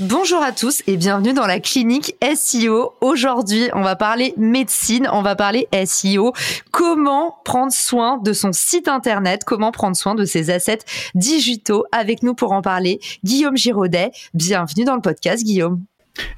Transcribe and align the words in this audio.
Bonjour 0.00 0.42
à 0.42 0.50
tous 0.50 0.82
et 0.88 0.96
bienvenue 0.96 1.34
dans 1.34 1.46
la 1.46 1.60
clinique 1.60 2.16
SEO. 2.34 2.94
Aujourd'hui, 3.00 3.68
on 3.74 3.82
va 3.82 3.94
parler 3.94 4.34
médecine, 4.36 5.08
on 5.12 5.22
va 5.22 5.36
parler 5.36 5.68
SEO. 5.84 6.32
Comment 6.72 7.36
prendre 7.44 7.72
soin 7.72 8.18
de 8.18 8.32
son 8.32 8.50
site 8.52 8.88
internet, 8.88 9.44
comment 9.44 9.70
prendre 9.70 9.96
soin 9.96 10.16
de 10.16 10.24
ses 10.24 10.50
assets 10.50 10.80
digitaux. 11.14 11.84
Avec 11.92 12.24
nous 12.24 12.34
pour 12.34 12.50
en 12.50 12.60
parler, 12.60 12.98
Guillaume 13.22 13.56
Giraudet. 13.56 14.10
Bienvenue 14.34 14.84
dans 14.84 14.96
le 14.96 15.00
podcast, 15.00 15.44
Guillaume. 15.44 15.84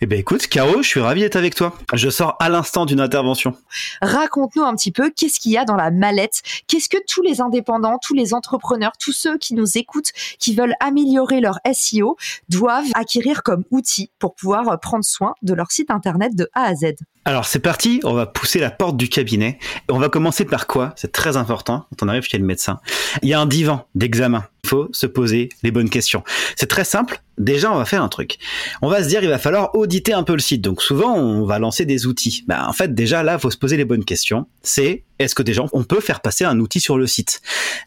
Eh 0.00 0.06
ben 0.06 0.18
écoute, 0.18 0.46
Caro, 0.46 0.82
je 0.82 0.88
suis 0.88 1.00
ravi 1.00 1.20
d'être 1.20 1.36
avec 1.36 1.54
toi. 1.54 1.76
Je 1.92 2.08
sors 2.08 2.36
à 2.40 2.48
l'instant 2.48 2.86
d'une 2.86 3.00
intervention. 3.00 3.54
Raconte-nous 4.00 4.62
un 4.62 4.74
petit 4.74 4.92
peu 4.92 5.10
qu'est-ce 5.10 5.38
qu'il 5.38 5.52
y 5.52 5.59
a 5.59 5.64
dans 5.64 5.76
la 5.76 5.90
mallette? 5.90 6.42
Qu'est-ce 6.66 6.88
que 6.88 6.96
tous 7.06 7.23
les 7.23 7.40
indépendants, 7.40 7.98
tous 8.02 8.14
les 8.14 8.32
entrepreneurs, 8.32 8.92
tous 8.98 9.12
ceux 9.12 9.38
qui 9.38 9.54
nous 9.54 9.76
écoutent, 9.76 10.12
qui 10.38 10.54
veulent 10.54 10.76
améliorer 10.80 11.40
leur 11.40 11.59
SEO, 11.73 12.16
doivent 12.48 12.90
acquérir 12.95 13.42
comme 13.42 13.64
outil 13.70 14.10
pour 14.18 14.34
pouvoir 14.34 14.80
prendre 14.80 15.04
soin 15.04 15.34
de 15.42 15.54
leur 15.54 15.70
site 15.70 15.90
internet 15.90 16.34
de 16.34 16.48
A 16.54 16.64
à 16.64 16.74
Z? 16.74 16.95
Alors 17.27 17.45
c'est 17.45 17.59
parti, 17.59 17.99
on 18.05 18.13
va 18.13 18.24
pousser 18.24 18.60
la 18.60 18.71
porte 18.71 18.96
du 18.96 19.09
cabinet. 19.09 19.59
On 19.88 19.99
va 19.99 20.09
commencer 20.09 20.45
par 20.45 20.69
quoi? 20.69 20.93
C'est 20.95 21.10
très 21.10 21.37
important 21.37 21.85
quand 21.91 22.07
on 22.07 22.09
arrive 22.09 22.23
chez 22.23 22.38
le 22.38 22.45
médecin. 22.45 22.79
Il 23.21 23.29
y 23.29 23.35
a 23.35 23.41
un 23.41 23.46
divan 23.46 23.88
d'examen. 23.96 24.46
Il 24.63 24.69
faut 24.69 24.88
se 24.93 25.07
poser 25.07 25.49
les 25.65 25.73
bonnes 25.73 25.91
questions. 25.91 26.23
C'est 26.54 26.69
très 26.69 26.85
simple. 26.85 27.21
Déjà, 27.37 27.73
on 27.73 27.79
va 27.79 27.85
faire 27.85 28.04
un 28.04 28.09
truc. 28.09 28.38
On 28.80 28.88
va 28.88 29.02
se 29.02 29.09
dire, 29.09 29.24
il 29.24 29.29
va 29.29 29.38
falloir 29.38 29.74
auditer 29.74 30.13
un 30.13 30.23
peu 30.23 30.35
le 30.35 30.38
site. 30.38 30.60
Donc 30.60 30.80
souvent, 30.80 31.16
on 31.16 31.45
va 31.45 31.59
lancer 31.59 31.85
des 31.85 32.07
outils. 32.07 32.45
Bah, 32.47 32.65
en 32.69 32.73
fait, 32.73 32.95
déjà 32.95 33.24
là, 33.24 33.41
faut 33.41 33.51
se 33.51 33.59
poser 33.59 33.77
les 33.77 33.85
bonnes 33.85 34.04
questions. 34.04 34.47
C'est 34.63 35.02
est-ce 35.18 35.34
que 35.34 35.42
déjà 35.42 35.64
on 35.72 35.84
peut 35.84 36.00
faire 36.00 36.20
passer 36.20 36.45
un 36.45 36.59
outil 36.60 36.80
sur 36.80 36.98
le 36.98 37.06
site? 37.06 37.40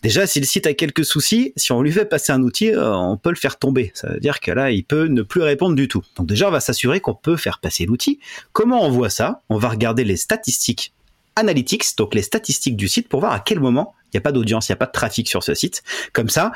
Déjà, 0.04 0.28
si 0.28 0.40
le 0.40 0.46
site 0.46 0.68
a 0.68 0.74
quelques 0.74 1.06
soucis, 1.06 1.54
si 1.56 1.72
on 1.72 1.82
lui 1.82 1.92
fait 1.92 2.06
passer 2.06 2.32
un 2.32 2.42
outil, 2.42 2.72
euh, 2.72 2.94
on 2.96 3.18
peut 3.18 3.30
le 3.30 3.36
faire 3.36 3.58
tomber. 3.58 3.92
Ça 3.94 4.10
veut 4.10 4.20
dire 4.20 4.40
que 4.40 4.52
là, 4.52 4.72
il 4.72 4.84
peut 4.84 5.06
ne 5.06 5.22
plus 5.22 5.42
répondre 5.42 5.76
du 5.76 5.88
tout. 5.88 6.04
Donc 6.16 6.28
déjà, 6.28 6.48
on 6.48 6.52
va 6.52 6.60
s'assurer 6.60 7.00
qu'on 7.00 7.16
peut 7.16 7.38
faire 7.38 7.60
passer 7.60 7.86
l'outil. 7.86 8.20
Comment 8.54 8.84
on 8.84 8.90
voit 8.90 9.10
ça? 9.10 9.42
On 9.50 9.58
va 9.58 9.70
regarder 9.70 10.04
les 10.04 10.18
statistiques 10.18 10.94
analytics, 11.36 11.96
donc 11.98 12.16
les 12.16 12.22
statistiques 12.22 12.76
du 12.76 12.88
site, 12.88 13.08
pour 13.08 13.22
voir 13.22 13.32
à 13.32 13.40
quel 13.40 13.60
moment 13.60 13.94
il 14.06 14.18
n'y 14.18 14.18
a 14.18 14.22
pas 14.22 14.32
d'audience, 14.32 14.68
il 14.68 14.72
n'y 14.72 14.74
a 14.74 14.78
pas 14.78 14.88
de 14.88 14.92
trafic 14.92 15.30
sur 15.30 15.44
ce 15.44 15.54
site. 15.54 15.84
Comme 16.14 16.30
ça, 16.30 16.52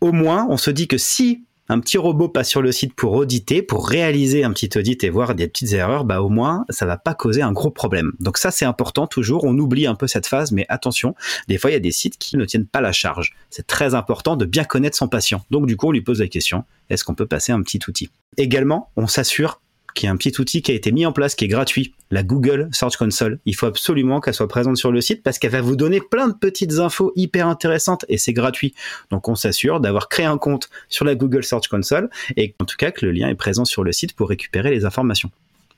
au 0.00 0.12
moins, 0.12 0.46
on 0.48 0.56
se 0.56 0.70
dit 0.70 0.86
que 0.86 0.96
si 0.96 1.42
un 1.68 1.80
petit 1.80 1.98
robot 1.98 2.28
passe 2.28 2.48
sur 2.48 2.62
le 2.62 2.72
site 2.72 2.94
pour 2.94 3.12
auditer, 3.12 3.62
pour 3.62 3.88
réaliser 3.88 4.44
un 4.44 4.52
petit 4.52 4.70
audit 4.78 5.02
et 5.02 5.10
voir 5.10 5.34
des 5.34 5.48
petites 5.48 5.72
erreurs, 5.72 6.04
bah 6.04 6.20
au 6.20 6.28
moins 6.28 6.64
ça 6.68 6.86
va 6.86 6.96
pas 6.96 7.14
causer 7.14 7.42
un 7.42 7.52
gros 7.52 7.70
problème. 7.70 8.12
Donc 8.20 8.36
ça 8.38 8.50
c'est 8.50 8.64
important 8.64 9.06
toujours, 9.06 9.44
on 9.44 9.56
oublie 9.58 9.86
un 9.86 9.94
peu 9.94 10.06
cette 10.06 10.26
phase, 10.26 10.52
mais 10.52 10.66
attention, 10.68 11.14
des 11.48 11.58
fois 11.58 11.70
il 11.70 11.74
y 11.74 11.76
a 11.76 11.80
des 11.80 11.92
sites 11.92 12.18
qui 12.18 12.36
ne 12.36 12.44
tiennent 12.44 12.66
pas 12.66 12.80
la 12.80 12.92
charge. 12.92 13.34
C'est 13.50 13.66
très 13.66 13.94
important 13.94 14.36
de 14.36 14.44
bien 14.44 14.64
connaître 14.64 14.96
son 14.96 15.08
patient. 15.08 15.42
Donc 15.50 15.66
du 15.66 15.76
coup 15.76 15.88
on 15.88 15.92
lui 15.92 16.02
pose 16.02 16.20
la 16.20 16.28
question, 16.28 16.64
est-ce 16.90 17.04
qu'on 17.04 17.14
peut 17.14 17.26
passer 17.26 17.52
un 17.52 17.62
petit 17.62 17.80
outil? 17.88 18.10
Également, 18.36 18.90
on 18.96 19.06
s'assure 19.06 19.60
qui 19.94 20.06
est 20.06 20.08
un 20.08 20.16
petit 20.16 20.40
outil 20.40 20.60
qui 20.60 20.72
a 20.72 20.74
été 20.74 20.92
mis 20.92 21.06
en 21.06 21.12
place, 21.12 21.34
qui 21.34 21.44
est 21.44 21.48
gratuit, 21.48 21.94
la 22.10 22.22
Google 22.22 22.68
Search 22.72 22.96
Console. 22.96 23.38
Il 23.46 23.54
faut 23.54 23.66
absolument 23.66 24.20
qu'elle 24.20 24.34
soit 24.34 24.48
présente 24.48 24.76
sur 24.76 24.92
le 24.92 25.00
site 25.00 25.22
parce 25.22 25.38
qu'elle 25.38 25.52
va 25.52 25.60
vous 25.60 25.76
donner 25.76 26.00
plein 26.00 26.28
de 26.28 26.34
petites 26.34 26.74
infos 26.74 27.12
hyper 27.16 27.46
intéressantes 27.46 28.04
et 28.08 28.18
c'est 28.18 28.32
gratuit. 28.32 28.74
Donc 29.10 29.28
on 29.28 29.34
s'assure 29.34 29.80
d'avoir 29.80 30.08
créé 30.08 30.26
un 30.26 30.38
compte 30.38 30.68
sur 30.88 31.04
la 31.04 31.14
Google 31.14 31.44
Search 31.44 31.68
Console 31.68 32.10
et 32.36 32.54
en 32.60 32.64
tout 32.64 32.76
cas 32.76 32.90
que 32.90 33.06
le 33.06 33.12
lien 33.12 33.28
est 33.28 33.34
présent 33.34 33.64
sur 33.64 33.84
le 33.84 33.92
site 33.92 34.14
pour 34.14 34.28
récupérer 34.28 34.70
les 34.70 34.84
informations. 34.84 35.30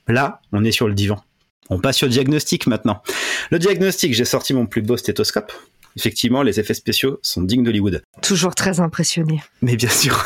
Là, 0.07 0.41
on 0.51 0.63
est 0.63 0.71
sur 0.71 0.87
le 0.87 0.93
divan. 0.93 1.23
On 1.69 1.79
passe 1.79 2.01
le 2.01 2.09
diagnostic 2.09 2.65
maintenant. 2.65 3.03
Le 3.51 3.59
diagnostic, 3.59 4.13
j'ai 4.13 4.25
sorti 4.25 4.53
mon 4.53 4.65
plus 4.65 4.81
beau 4.81 4.97
stéthoscope. 4.97 5.51
Effectivement, 5.97 6.43
les 6.43 6.59
effets 6.59 6.73
spéciaux 6.73 7.19
sont 7.21 7.41
dignes 7.41 7.63
d'Hollywood. 7.63 8.03
Toujours 8.21 8.55
très 8.55 8.79
impressionné. 8.79 9.41
Mais 9.61 9.75
bien 9.75 9.89
sûr. 9.89 10.23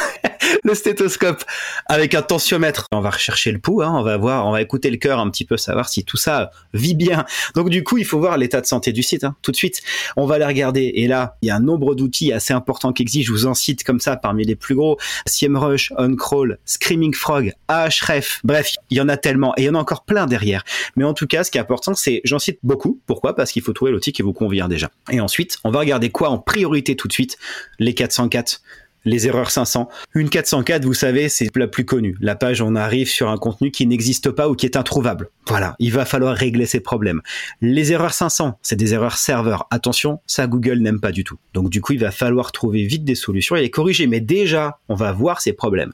le 0.63 0.75
stéthoscope 0.75 1.43
avec 1.87 2.15
un 2.15 2.21
tensiomètre. 2.21 2.87
On 2.91 3.01
va 3.01 3.09
rechercher 3.09 3.51
le 3.51 3.59
pouls, 3.59 3.81
hein, 3.81 3.93
on 3.95 4.03
va 4.03 4.17
voir, 4.17 4.47
on 4.47 4.51
va 4.51 4.61
écouter 4.61 4.89
le 4.89 4.97
cœur 4.97 5.19
un 5.19 5.29
petit 5.29 5.45
peu, 5.45 5.57
savoir 5.57 5.89
si 5.89 6.03
tout 6.03 6.17
ça 6.17 6.51
vit 6.73 6.95
bien. 6.95 7.25
Donc 7.55 7.69
du 7.69 7.83
coup, 7.83 7.97
il 7.97 8.05
faut 8.05 8.19
voir 8.19 8.37
l'état 8.37 8.61
de 8.61 8.65
santé 8.65 8.91
du 8.91 9.03
site 9.03 9.23
hein, 9.23 9.35
tout 9.41 9.51
de 9.51 9.55
suite. 9.55 9.81
On 10.17 10.25
va 10.25 10.35
aller 10.35 10.45
regarder 10.45 10.91
et 10.95 11.07
là, 11.07 11.37
il 11.41 11.47
y 11.47 11.51
a 11.51 11.55
un 11.55 11.59
nombre 11.59 11.95
d'outils 11.95 12.31
assez 12.31 12.53
important 12.53 12.93
qui 12.93 13.01
existent. 13.03 13.27
Je 13.27 13.31
vous 13.33 13.45
en 13.47 13.53
cite 13.53 13.83
comme 13.83 13.99
ça 13.99 14.15
parmi 14.15 14.45
les 14.45 14.55
plus 14.55 14.75
gros 14.75 14.97
SEMrush, 15.25 15.93
OnCrawl, 15.97 16.59
Screaming 16.65 17.13
Frog, 17.13 17.53
Ahref. 17.67 18.39
Bref, 18.43 18.75
il 18.89 18.97
y 18.97 19.01
en 19.01 19.09
a 19.09 19.17
tellement 19.17 19.53
et 19.57 19.63
il 19.63 19.65
y 19.65 19.69
en 19.69 19.75
a 19.75 19.79
encore 19.79 20.03
plein 20.03 20.25
derrière. 20.25 20.63
Mais 20.95 21.03
en 21.03 21.13
tout 21.13 21.27
cas, 21.27 21.43
ce 21.43 21.51
qui 21.51 21.57
est 21.57 21.61
important, 21.61 21.93
c'est 21.93 22.21
j'en 22.23 22.39
cite 22.39 22.59
beaucoup. 22.63 22.99
Pourquoi? 23.05 23.35
Parce 23.35 23.51
qu'il 23.51 23.61
faut 23.61 23.73
trouver 23.73 23.91
l'outil 23.91 24.11
qui 24.11 24.21
vous 24.21 24.33
convient 24.33 24.67
déjà. 24.67 24.89
Et 25.11 25.21
ensuite, 25.21 25.57
on 25.63 25.71
va 25.71 25.79
regarder 25.79 26.09
quoi 26.09 26.29
en 26.29 26.37
priorité 26.37 26.95
tout 26.95 27.07
de 27.07 27.13
suite? 27.13 27.37
Les 27.79 27.93
404 27.93 28.61
les 29.05 29.27
erreurs 29.27 29.51
500. 29.51 29.89
Une 30.13 30.29
404, 30.29 30.85
vous 30.85 30.93
savez, 30.93 31.29
c'est 31.29 31.55
la 31.55 31.67
plus 31.67 31.85
connue. 31.85 32.15
La 32.21 32.35
page, 32.35 32.61
on 32.61 32.75
arrive 32.75 33.09
sur 33.09 33.29
un 33.29 33.37
contenu 33.37 33.71
qui 33.71 33.87
n'existe 33.87 34.31
pas 34.31 34.49
ou 34.49 34.55
qui 34.55 34.65
est 34.65 34.77
introuvable. 34.77 35.29
Voilà, 35.47 35.75
il 35.79 35.91
va 35.91 36.05
falloir 36.05 36.35
régler 36.35 36.65
ces 36.65 36.79
problèmes. 36.79 37.21
Les 37.61 37.91
erreurs 37.91 38.13
500, 38.13 38.59
c'est 38.61 38.75
des 38.75 38.93
erreurs 38.93 39.17
serveurs. 39.17 39.67
Attention, 39.71 40.19
ça 40.27 40.47
Google 40.47 40.79
n'aime 40.79 40.99
pas 40.99 41.11
du 41.11 41.23
tout. 41.23 41.37
Donc 41.53 41.69
du 41.69 41.81
coup, 41.81 41.93
il 41.93 41.99
va 41.99 42.11
falloir 42.11 42.51
trouver 42.51 42.83
vite 42.83 43.03
des 43.03 43.15
solutions 43.15 43.55
et 43.55 43.61
les 43.61 43.69
corriger. 43.69 44.07
Mais 44.07 44.19
déjà, 44.19 44.79
on 44.89 44.95
va 44.95 45.11
voir 45.11 45.41
ces 45.41 45.53
problèmes. 45.53 45.91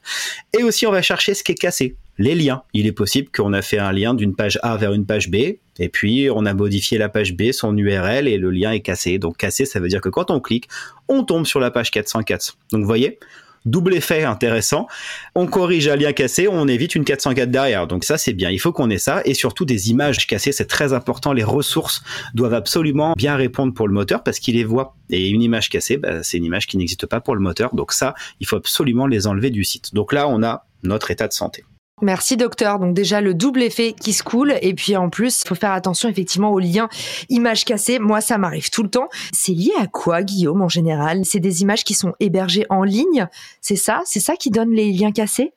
Et 0.58 0.62
aussi, 0.62 0.86
on 0.86 0.92
va 0.92 1.02
chercher 1.02 1.34
ce 1.34 1.42
qui 1.42 1.52
est 1.52 1.56
cassé 1.56 1.96
les 2.18 2.34
liens. 2.34 2.62
Il 2.74 2.86
est 2.86 2.92
possible 2.92 3.28
qu'on 3.30 3.52
a 3.52 3.62
fait 3.62 3.78
un 3.78 3.92
lien 3.92 4.12
d'une 4.14 4.34
page 4.34 4.58
A 4.62 4.76
vers 4.76 4.92
une 4.92 5.06
page 5.06 5.30
B, 5.30 5.36
et 5.78 5.88
puis 5.88 6.28
on 6.30 6.46
a 6.46 6.54
modifié 6.54 6.98
la 6.98 7.08
page 7.08 7.34
B, 7.34 7.52
son 7.52 7.76
URL, 7.76 8.28
et 8.28 8.38
le 8.38 8.50
lien 8.50 8.72
est 8.72 8.80
cassé. 8.80 9.18
Donc 9.18 9.36
cassé, 9.36 9.64
ça 9.64 9.80
veut 9.80 9.88
dire 9.88 10.00
que 10.00 10.08
quand 10.08 10.30
on 10.30 10.40
clique, 10.40 10.68
on 11.08 11.24
tombe 11.24 11.46
sur 11.46 11.60
la 11.60 11.70
page 11.70 11.90
404. 11.90 12.56
Donc 12.72 12.80
vous 12.80 12.86
voyez, 12.86 13.18
double 13.64 13.94
effet 13.94 14.24
intéressant. 14.24 14.86
On 15.34 15.46
corrige 15.46 15.88
un 15.88 15.96
lien 15.96 16.12
cassé, 16.12 16.48
on 16.48 16.66
évite 16.68 16.94
une 16.94 17.04
404 17.04 17.50
derrière. 17.50 17.86
Donc 17.86 18.04
ça, 18.04 18.18
c'est 18.18 18.32
bien. 18.32 18.50
Il 18.50 18.58
faut 18.58 18.72
qu'on 18.72 18.90
ait 18.90 18.98
ça. 18.98 19.22
Et 19.24 19.34
surtout 19.34 19.64
des 19.64 19.90
images 19.90 20.26
cassées, 20.26 20.52
c'est 20.52 20.66
très 20.66 20.92
important. 20.92 21.32
Les 21.32 21.44
ressources 21.44 22.02
doivent 22.34 22.54
absolument 22.54 23.14
bien 23.16 23.36
répondre 23.36 23.74
pour 23.74 23.88
le 23.88 23.94
moteur 23.94 24.22
parce 24.22 24.38
qu'il 24.38 24.56
les 24.56 24.64
voit. 24.64 24.96
Et 25.10 25.28
une 25.28 25.42
image 25.42 25.68
cassée, 25.68 25.96
bah, 25.96 26.22
c'est 26.22 26.38
une 26.38 26.44
image 26.44 26.66
qui 26.66 26.76
n'existe 26.76 27.06
pas 27.06 27.20
pour 27.20 27.34
le 27.34 27.40
moteur. 27.40 27.74
Donc 27.74 27.92
ça, 27.92 28.14
il 28.40 28.46
faut 28.46 28.56
absolument 28.56 29.06
les 29.06 29.26
enlever 29.26 29.50
du 29.50 29.64
site. 29.64 29.94
Donc 29.94 30.12
là, 30.12 30.28
on 30.28 30.42
a 30.42 30.66
notre 30.82 31.10
état 31.10 31.28
de 31.28 31.32
santé. 31.32 31.64
Merci 32.00 32.36
docteur. 32.36 32.78
Donc 32.78 32.94
déjà 32.94 33.20
le 33.20 33.34
double 33.34 33.62
effet 33.62 33.92
qui 33.92 34.12
se 34.12 34.22
coule 34.22 34.54
et 34.62 34.74
puis 34.74 34.96
en 34.96 35.10
plus 35.10 35.42
il 35.42 35.48
faut 35.48 35.54
faire 35.54 35.72
attention 35.72 36.08
effectivement 36.08 36.52
aux 36.52 36.58
liens 36.58 36.88
images 37.28 37.64
cassées. 37.64 37.98
Moi 37.98 38.20
ça 38.20 38.38
m'arrive 38.38 38.70
tout 38.70 38.82
le 38.82 38.90
temps. 38.90 39.08
C'est 39.32 39.52
lié 39.52 39.72
à 39.78 39.86
quoi 39.86 40.22
Guillaume 40.22 40.62
en 40.62 40.68
général? 40.68 41.24
C'est 41.24 41.40
des 41.40 41.62
images 41.62 41.84
qui 41.84 41.94
sont 41.94 42.14
hébergées 42.20 42.66
en 42.70 42.84
ligne, 42.84 43.26
c'est 43.60 43.76
ça? 43.76 44.02
C'est 44.04 44.20
ça 44.20 44.36
qui 44.36 44.50
donne 44.50 44.70
les 44.70 44.92
liens 44.92 45.12
cassés? 45.12 45.52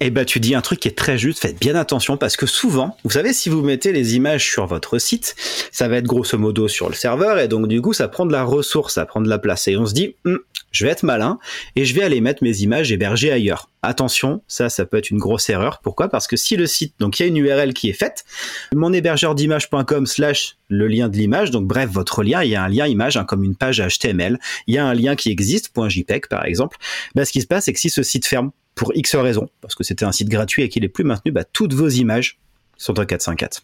Eh 0.00 0.10
ben, 0.10 0.24
tu 0.24 0.40
dis 0.40 0.54
un 0.54 0.60
truc 0.60 0.80
qui 0.80 0.88
est 0.88 0.96
très 0.96 1.18
juste. 1.18 1.40
Faites 1.40 1.60
bien 1.60 1.74
attention 1.74 2.16
parce 2.16 2.36
que 2.36 2.46
souvent, 2.46 2.96
vous 3.04 3.10
savez, 3.10 3.32
si 3.32 3.48
vous 3.48 3.62
mettez 3.62 3.92
les 3.92 4.16
images 4.16 4.48
sur 4.48 4.66
votre 4.66 4.98
site, 4.98 5.34
ça 5.70 5.88
va 5.88 5.96
être 5.96 6.06
grosso 6.06 6.38
modo 6.38 6.68
sur 6.68 6.88
le 6.88 6.94
serveur 6.94 7.38
et 7.38 7.48
donc 7.48 7.68
du 7.68 7.80
coup, 7.80 7.92
ça 7.92 8.08
prend 8.08 8.26
de 8.26 8.32
la 8.32 8.44
ressource, 8.44 8.94
ça 8.94 9.06
prend 9.06 9.20
de 9.20 9.28
la 9.28 9.38
place 9.38 9.68
et 9.68 9.76
on 9.76 9.86
se 9.86 9.94
dit, 9.94 10.16
hum, 10.24 10.38
je 10.72 10.84
vais 10.84 10.90
être 10.90 11.02
malin 11.02 11.38
et 11.76 11.84
je 11.84 11.94
vais 11.94 12.02
aller 12.02 12.20
mettre 12.20 12.42
mes 12.42 12.58
images 12.62 12.90
hébergées 12.90 13.30
ailleurs. 13.30 13.68
Attention, 13.82 14.42
ça, 14.48 14.68
ça 14.68 14.86
peut 14.86 14.96
être 14.96 15.10
une 15.10 15.18
grosse 15.18 15.50
erreur. 15.50 15.80
Pourquoi? 15.82 16.08
Parce 16.08 16.26
que 16.26 16.36
si 16.36 16.56
le 16.56 16.66
site, 16.66 16.94
donc 16.98 17.18
il 17.18 17.22
y 17.22 17.24
a 17.24 17.28
une 17.28 17.36
URL 17.36 17.74
qui 17.74 17.90
est 17.90 17.94
faite, 17.94 18.24
mon 18.74 18.92
hébergeur 18.92 19.34
d'image.com 19.34 20.06
slash 20.06 20.56
le 20.68 20.86
lien 20.86 21.08
de 21.08 21.16
l'image, 21.16 21.50
donc 21.50 21.66
bref, 21.66 21.90
votre 21.90 22.22
lien, 22.22 22.42
il 22.42 22.50
y 22.50 22.56
a 22.56 22.62
un 22.62 22.68
lien 22.68 22.86
image, 22.86 23.16
hein, 23.16 23.24
comme 23.24 23.44
une 23.44 23.56
page 23.56 23.82
HTML, 23.82 24.38
il 24.66 24.74
y 24.74 24.78
a 24.78 24.86
un 24.86 24.94
lien 24.94 25.16
qui 25.16 25.30
existe, 25.30 25.72
.jpeg 25.76 26.28
par 26.28 26.46
exemple, 26.46 26.78
bah, 27.14 27.24
ce 27.24 27.32
qui 27.32 27.42
se 27.42 27.46
passe, 27.46 27.64
c'est 27.64 27.72
que 27.72 27.80
si 27.80 27.90
ce 27.90 28.02
site 28.02 28.26
ferme, 28.26 28.52
pour 28.74 28.94
X 28.94 29.14
raisons, 29.16 29.48
parce 29.60 29.74
que 29.74 29.84
c'était 29.84 30.04
un 30.04 30.12
site 30.12 30.28
gratuit 30.28 30.62
et 30.62 30.68
qu'il 30.68 30.84
est 30.84 30.88
plus 30.88 31.04
maintenu, 31.04 31.32
bah, 31.32 31.44
toutes 31.44 31.74
vos 31.74 31.88
images 31.88 32.38
sont 32.78 32.98
en 32.98 33.04
454. 33.04 33.62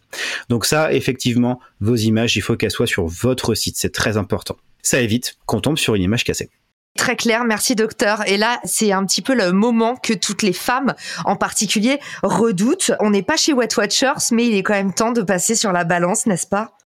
Donc 0.49 0.65
ça, 0.65 0.93
effectivement, 0.93 1.59
vos 1.81 1.95
images, 1.95 2.35
il 2.35 2.41
faut 2.41 2.55
qu'elles 2.55 2.71
soient 2.71 2.87
sur 2.87 3.05
votre 3.07 3.53
site, 3.53 3.75
c'est 3.77 3.93
très 3.93 4.17
important. 4.17 4.57
Ça 4.81 5.01
évite 5.01 5.37
qu'on 5.45 5.59
tombe 5.59 5.77
sur 5.77 5.95
une 5.95 6.03
image 6.03 6.23
cassée. 6.23 6.49
Très 6.97 7.15
clair, 7.15 7.43
merci 7.45 7.75
docteur. 7.75 8.27
Et 8.27 8.37
là, 8.37 8.59
c'est 8.63 8.91
un 8.91 9.05
petit 9.05 9.21
peu 9.21 9.33
le 9.33 9.51
moment 9.51 9.95
que 9.95 10.13
toutes 10.13 10.41
les 10.41 10.53
femmes, 10.53 10.95
en 11.23 11.35
particulier, 11.35 11.99
redoutent. 12.23 12.91
On 12.99 13.11
n'est 13.11 13.23
pas 13.23 13.37
chez 13.37 13.53
Wet 13.53 13.69
Watchers, 13.77 14.31
mais 14.31 14.47
il 14.47 14.55
est 14.55 14.63
quand 14.63 14.73
même 14.73 14.93
temps 14.93 15.11
de 15.11 15.21
passer 15.21 15.55
sur 15.55 15.71
la 15.71 15.83
balance, 15.83 16.25
n'est-ce 16.25 16.47
pas? 16.47 16.77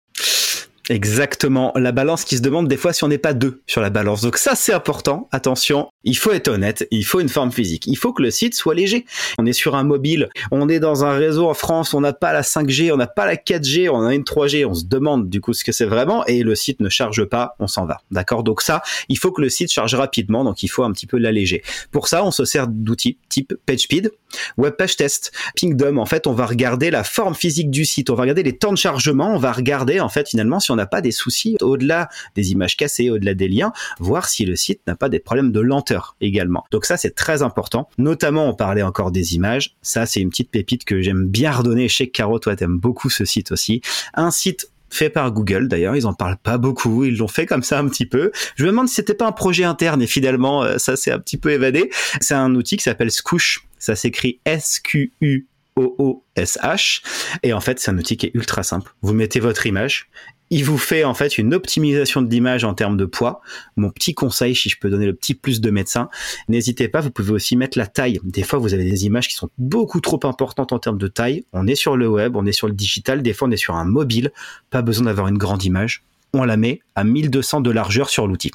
Exactement, 0.89 1.71
la 1.77 1.93
balance 1.93 2.25
qui 2.25 2.35
se 2.35 2.41
demande 2.41 2.67
des 2.67 2.75
fois 2.75 2.91
si 2.91 3.05
on 3.05 3.07
n'est 3.07 3.17
pas 3.17 3.33
deux 3.33 3.61
sur 3.67 3.79
la 3.79 3.89
balance. 3.89 4.21
Donc 4.21 4.35
ça 4.35 4.53
c'est 4.53 4.73
important, 4.73 5.29
attention, 5.31 5.87
il 6.03 6.17
faut 6.17 6.33
être 6.33 6.49
honnête, 6.49 6.85
il 6.91 7.05
faut 7.05 7.21
une 7.21 7.29
forme 7.29 7.53
physique, 7.53 7.87
il 7.87 7.95
faut 7.95 8.11
que 8.11 8.21
le 8.21 8.31
site 8.31 8.53
soit 8.53 8.75
léger. 8.75 9.05
On 9.37 9.45
est 9.45 9.53
sur 9.53 9.75
un 9.75 9.85
mobile, 9.85 10.27
on 10.51 10.67
est 10.67 10.81
dans 10.81 11.05
un 11.05 11.13
réseau 11.13 11.49
en 11.49 11.53
France, 11.53 11.93
on 11.93 12.01
n'a 12.01 12.11
pas 12.11 12.33
la 12.33 12.41
5G, 12.41 12.91
on 12.91 12.97
n'a 12.97 13.07
pas 13.07 13.25
la 13.25 13.37
4G, 13.37 13.89
on 13.89 14.05
a 14.05 14.13
une 14.13 14.23
3G, 14.23 14.65
on 14.65 14.73
se 14.73 14.83
demande 14.83 15.29
du 15.29 15.39
coup 15.39 15.53
ce 15.53 15.63
que 15.63 15.71
c'est 15.71 15.85
vraiment 15.85 16.25
et 16.25 16.43
le 16.43 16.53
site 16.53 16.81
ne 16.81 16.89
charge 16.89 17.23
pas, 17.23 17.55
on 17.59 17.67
s'en 17.67 17.85
va. 17.85 18.01
D'accord? 18.11 18.43
Donc 18.43 18.61
ça, 18.61 18.81
il 19.07 19.17
faut 19.17 19.31
que 19.31 19.41
le 19.41 19.47
site 19.47 19.71
charge 19.71 19.95
rapidement, 19.95 20.43
donc 20.43 20.63
il 20.63 20.67
faut 20.67 20.83
un 20.83 20.91
petit 20.91 21.07
peu 21.07 21.17
l'alléger. 21.17 21.63
Pour 21.91 22.09
ça, 22.09 22.25
on 22.25 22.31
se 22.31 22.43
sert 22.43 22.67
d'outils 22.67 23.17
type 23.29 23.53
PageSpeed, 23.65 24.11
WebPageTest, 24.57 25.31
Pingdom. 25.59 25.97
En 25.97 26.05
fait, 26.05 26.27
on 26.27 26.33
va 26.33 26.45
regarder 26.45 26.91
la 26.91 27.05
forme 27.05 27.35
physique 27.35 27.69
du 27.69 27.85
site, 27.85 28.09
on 28.09 28.15
va 28.15 28.23
regarder 28.23 28.43
les 28.43 28.57
temps 28.57 28.73
de 28.73 28.77
chargement, 28.77 29.33
on 29.33 29.39
va 29.39 29.53
regarder 29.53 30.01
en 30.01 30.09
fait 30.09 30.27
finalement 30.27 30.59
on 30.73 30.75
n'a 30.75 30.85
pas 30.85 31.01
des 31.01 31.11
soucis 31.11 31.57
au-delà 31.61 32.09
des 32.35 32.51
images 32.51 32.75
cassées, 32.75 33.09
au-delà 33.09 33.33
des 33.33 33.47
liens, 33.47 33.71
voir 33.99 34.27
si 34.27 34.45
le 34.45 34.55
site 34.55 34.81
n'a 34.87 34.95
pas 34.95 35.09
des 35.09 35.19
problèmes 35.19 35.51
de 35.51 35.59
lenteur 35.59 36.15
également. 36.21 36.65
Donc 36.71 36.85
ça, 36.85 36.97
c'est 36.97 37.15
très 37.15 37.41
important. 37.41 37.89
Notamment, 37.97 38.49
on 38.49 38.53
parlait 38.53 38.83
encore 38.83 39.11
des 39.11 39.35
images. 39.35 39.75
Ça, 39.81 40.05
c'est 40.05 40.19
une 40.19 40.29
petite 40.29 40.51
pépite 40.51 40.85
que 40.85 41.01
j'aime 41.01 41.27
bien 41.27 41.51
redonner. 41.51 41.87
Chez 41.87 42.09
Caro, 42.09 42.39
toi, 42.39 42.55
t'aimes 42.55 42.77
beaucoup 42.77 43.09
ce 43.09 43.25
site 43.25 43.51
aussi. 43.51 43.81
Un 44.13 44.31
site 44.31 44.69
fait 44.93 45.09
par 45.09 45.31
Google 45.31 45.67
d'ailleurs, 45.67 45.95
ils 45.95 46.05
en 46.05 46.13
parlent 46.13 46.37
pas 46.37 46.57
beaucoup, 46.57 47.03
ils 47.03 47.17
l'ont 47.17 47.27
fait 47.27 47.45
comme 47.45 47.63
ça 47.63 47.79
un 47.79 47.87
petit 47.87 48.05
peu. 48.05 48.31
Je 48.55 48.63
me 48.63 48.69
demande 48.69 48.87
si 48.87 48.95
c'était 48.95 49.15
pas 49.15 49.25
un 49.25 49.31
projet 49.31 49.63
interne 49.63 50.01
et 50.01 50.07
finalement 50.07 50.63
euh, 50.63 50.77
ça 50.77 50.95
s'est 50.95 51.11
un 51.11 51.19
petit 51.19 51.37
peu 51.37 51.51
évadé. 51.51 51.89
C'est 52.21 52.35
un 52.35 52.53
outil 52.55 52.77
qui 52.77 52.83
s'appelle 52.83 53.11
Scoosh, 53.11 53.67
ça 53.79 53.95
s'écrit 53.95 54.39
S 54.45 54.79
Q 54.79 55.11
U 55.21 55.47
O 55.75 55.95
O 55.97 56.23
S 56.35 56.59
H 56.61 57.01
et 57.41 57.53
en 57.53 57.59
fait 57.59 57.79
c'est 57.79 57.89
un 57.89 57.97
outil 57.97 58.17
qui 58.17 58.27
est 58.27 58.31
ultra 58.35 58.61
simple. 58.61 58.93
Vous 59.01 59.13
mettez 59.13 59.39
votre 59.39 59.65
image, 59.65 60.09
il 60.49 60.63
vous 60.63 60.77
fait 60.77 61.03
en 61.03 61.13
fait 61.13 61.37
une 61.37 61.53
optimisation 61.53 62.21
de 62.21 62.29
l'image 62.29 62.63
en 62.63 62.73
termes 62.73 62.97
de 62.97 63.05
poids. 63.05 63.41
Mon 63.75 63.89
petit 63.89 64.13
conseil, 64.13 64.55
si 64.55 64.69
je 64.69 64.77
peux 64.79 64.89
donner 64.89 65.05
le 65.05 65.13
petit 65.13 65.33
plus 65.33 65.61
de 65.61 65.71
médecin, 65.71 66.09
n'hésitez 66.47 66.87
pas, 66.87 67.01
vous 67.01 67.11
pouvez 67.11 67.31
aussi 67.31 67.55
mettre 67.55 67.77
la 67.77 67.87
taille. 67.87 68.19
Des 68.23 68.43
fois, 68.43 68.59
vous 68.59 68.73
avez 68.73 68.83
des 68.83 69.05
images 69.05 69.27
qui 69.27 69.35
sont 69.35 69.49
beaucoup 69.57 69.99
trop 69.99 70.19
importantes 70.23 70.71
en 70.71 70.79
termes 70.79 70.97
de 70.97 71.07
taille. 71.07 71.45
On 71.53 71.67
est 71.67 71.75
sur 71.75 71.97
le 71.97 72.07
web, 72.07 72.35
on 72.35 72.45
est 72.45 72.51
sur 72.51 72.67
le 72.67 72.73
digital, 72.73 73.21
des 73.21 73.33
fois 73.33 73.47
on 73.47 73.51
est 73.51 73.57
sur 73.57 73.75
un 73.75 73.85
mobile, 73.85 74.31
pas 74.69 74.81
besoin 74.81 75.05
d'avoir 75.05 75.27
une 75.27 75.37
grande 75.37 75.63
image. 75.63 76.03
On 76.33 76.43
la 76.43 76.57
met 76.57 76.81
à 76.95 77.03
1200 77.03 77.61
de 77.61 77.71
largeur 77.71 78.09
sur 78.09 78.27
l'outil. 78.27 78.51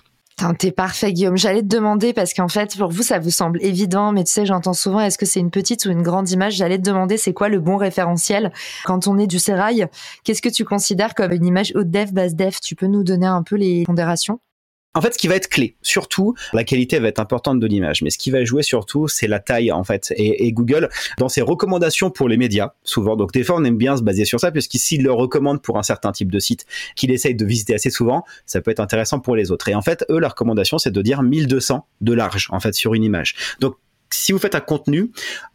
T'es 0.58 0.70
parfait, 0.70 1.12
Guillaume. 1.12 1.36
J'allais 1.36 1.62
te 1.62 1.66
demander 1.66 2.12
parce 2.12 2.32
qu'en 2.32 2.46
fait, 2.46 2.76
pour 2.76 2.90
vous, 2.90 3.02
ça 3.02 3.18
vous 3.18 3.30
semble 3.30 3.60
évident, 3.60 4.12
mais 4.12 4.22
tu 4.22 4.32
sais, 4.32 4.46
j'entends 4.46 4.72
souvent 4.72 5.00
est-ce 5.00 5.18
que 5.18 5.26
c'est 5.26 5.40
une 5.40 5.50
petite 5.50 5.84
ou 5.84 5.90
une 5.90 6.02
grande 6.02 6.30
image? 6.30 6.54
J'allais 6.54 6.78
te 6.78 6.82
demander 6.82 7.16
c'est 7.16 7.32
quoi 7.32 7.48
le 7.48 7.58
bon 7.58 7.76
référentiel 7.76 8.52
quand 8.84 9.08
on 9.08 9.18
est 9.18 9.26
du 9.26 9.40
sérail? 9.40 9.86
Qu'est-ce 10.22 10.42
que 10.42 10.48
tu 10.48 10.64
considères 10.64 11.14
comme 11.14 11.32
une 11.32 11.44
image 11.44 11.72
haute 11.74 11.90
def, 11.90 12.12
basse 12.12 12.36
def? 12.36 12.60
Tu 12.60 12.76
peux 12.76 12.86
nous 12.86 13.02
donner 13.02 13.26
un 13.26 13.42
peu 13.42 13.56
les 13.56 13.82
pondérations? 13.84 14.38
En 14.94 15.00
fait, 15.00 15.14
ce 15.14 15.18
qui 15.18 15.28
va 15.28 15.36
être 15.36 15.48
clé, 15.48 15.76
surtout, 15.82 16.34
la 16.52 16.64
qualité 16.64 16.98
va 16.98 17.08
être 17.08 17.20
importante 17.20 17.60
de 17.60 17.66
l'image, 17.66 18.02
mais 18.02 18.10
ce 18.10 18.18
qui 18.18 18.30
va 18.30 18.44
jouer 18.44 18.62
surtout, 18.62 19.06
c'est 19.06 19.28
la 19.28 19.38
taille, 19.38 19.70
en 19.70 19.84
fait. 19.84 20.12
Et, 20.16 20.50
Google, 20.52 20.88
dans 21.18 21.28
ses 21.28 21.42
recommandations 21.42 22.10
pour 22.10 22.28
les 22.28 22.36
médias, 22.36 22.72
souvent, 22.82 23.14
donc 23.14 23.32
des 23.32 23.44
fois, 23.44 23.56
on 23.58 23.64
aime 23.64 23.76
bien 23.76 23.96
se 23.96 24.02
baser 24.02 24.24
sur 24.24 24.40
ça, 24.40 24.50
puisqu'ici, 24.50 24.98
le 24.98 25.12
recommande 25.12 25.62
pour 25.62 25.78
un 25.78 25.82
certain 25.82 26.10
type 26.10 26.32
de 26.32 26.38
site 26.38 26.66
qu'il 26.96 27.10
essaye 27.10 27.34
de 27.34 27.44
visiter 27.44 27.74
assez 27.74 27.90
souvent, 27.90 28.24
ça 28.46 28.60
peut 28.60 28.70
être 28.70 28.80
intéressant 28.80 29.20
pour 29.20 29.36
les 29.36 29.50
autres. 29.50 29.68
Et 29.68 29.74
en 29.74 29.82
fait, 29.82 30.04
eux, 30.10 30.18
leur 30.18 30.30
recommandation, 30.30 30.78
c'est 30.78 30.90
de 30.90 31.02
dire 31.02 31.22
1200 31.22 31.86
de 32.00 32.12
large, 32.12 32.48
en 32.50 32.60
fait, 32.60 32.74
sur 32.74 32.94
une 32.94 33.04
image. 33.04 33.36
Donc, 33.60 33.76
si 34.10 34.32
vous 34.32 34.38
faites 34.38 34.54
un 34.54 34.60
contenu, 34.60 35.10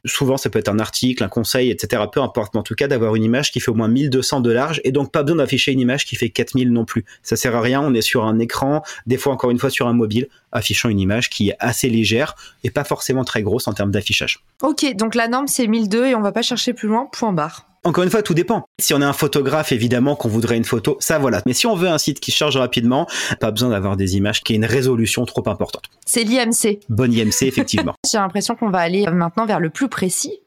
souvent 0.06 0.38
ça 0.38 0.50
peut 0.50 0.60
être 0.60 0.70
un 0.70 0.80
article, 0.80 1.24
un 1.24 1.30
conseil, 1.30 1.72
etc. 1.72 2.04
Peu 2.12 2.22
importe, 2.22 2.54
mais 2.54 2.60
en 2.60 2.64
tout 2.64 2.76
cas 2.76 2.88
d'avoir 2.88 3.16
une 3.16 3.24
image 3.24 3.52
qui 3.52 3.60
fait 3.60 3.72
au 3.72 3.74
moins 3.74 3.88
1200 3.88 4.42
de 4.42 4.52
large 4.52 4.82
et 4.84 4.92
donc 4.92 5.12
pas 5.12 5.24
besoin 5.24 5.38
d'afficher 5.38 5.72
une 5.72 5.80
image 5.80 6.06
qui 6.06 6.16
fait 6.16 6.30
4000 6.30 6.72
non 6.72 6.86
plus. 6.86 7.06
Ça 7.22 7.36
sert 7.36 7.56
à 7.56 7.62
rien, 7.62 7.82
on 7.82 7.94
est 7.94 8.02
sur 8.02 8.26
un 8.26 8.40
écran, 8.40 8.84
des 9.06 9.18
fois 9.18 9.34
encore 9.34 9.52
une 9.52 9.60
fois 9.60 9.70
sur 9.70 9.88
un 9.88 9.94
mobile, 9.94 10.28
affichant 10.52 10.90
une 10.90 11.00
image 11.00 11.30
qui 11.30 11.50
est 11.50 11.56
assez 11.60 11.90
légère 11.90 12.36
et 12.64 12.70
pas 12.70 12.84
forcément 12.84 13.24
très 13.24 13.42
grosse 13.42 13.68
en 13.68 13.74
termes 13.74 13.92
d'affichage. 13.92 14.44
Ok, 14.62 14.86
donc 14.96 15.16
la 15.16 15.28
norme 15.28 15.48
c'est 15.48 15.68
1002 15.68 16.06
et 16.08 16.16
on 16.16 16.22
va 16.22 16.32
pas 16.32 16.42
chercher 16.42 16.74
plus 16.74 16.88
loin, 16.88 17.08
point 17.12 17.34
barre. 17.34 17.73
Encore 17.86 18.06
une 18.06 18.10
fois, 18.10 18.22
tout 18.22 18.34
dépend. 18.34 18.66
Si 18.80 18.94
on 18.94 19.02
est 19.02 19.06
un 19.06 19.14
photographe, 19.14 19.74
évidemment 19.74 20.16
qu'on 20.16 20.30
voudrait 20.30 20.56
une 20.56 20.64
photo, 20.64 20.96
ça 21.02 21.20
voilà. 21.20 21.42
Mais 21.46 21.52
si 21.54 21.68
on 21.68 21.76
veut 21.76 21.90
un 21.90 21.98
site 21.98 22.22
qui 22.22 22.32
charge 22.32 22.56
rapidement, 22.56 23.08
pas 23.42 23.52
besoin 23.52 23.70
d'avoir 23.70 23.98
des 23.98 24.16
images 24.16 24.42
qui 24.42 24.54
aient 24.54 24.56
une 24.56 24.66
résolution 24.66 25.26
trop 25.26 25.44
importante. 25.48 25.84
C'est 26.06 26.24
l'IMC. 26.24 26.80
Bonne 26.88 27.14
IMC, 27.14 27.44
effectivement. 27.44 27.94
J'ai 28.10 28.20
l'impression 28.20 28.56
qu'on 28.56 28.70
va 28.70 28.80
aller 28.80 29.06
maintenant 29.08 29.46
vers 29.46 29.60
le 29.60 29.70
plus 29.70 29.90
précis. 29.90 30.40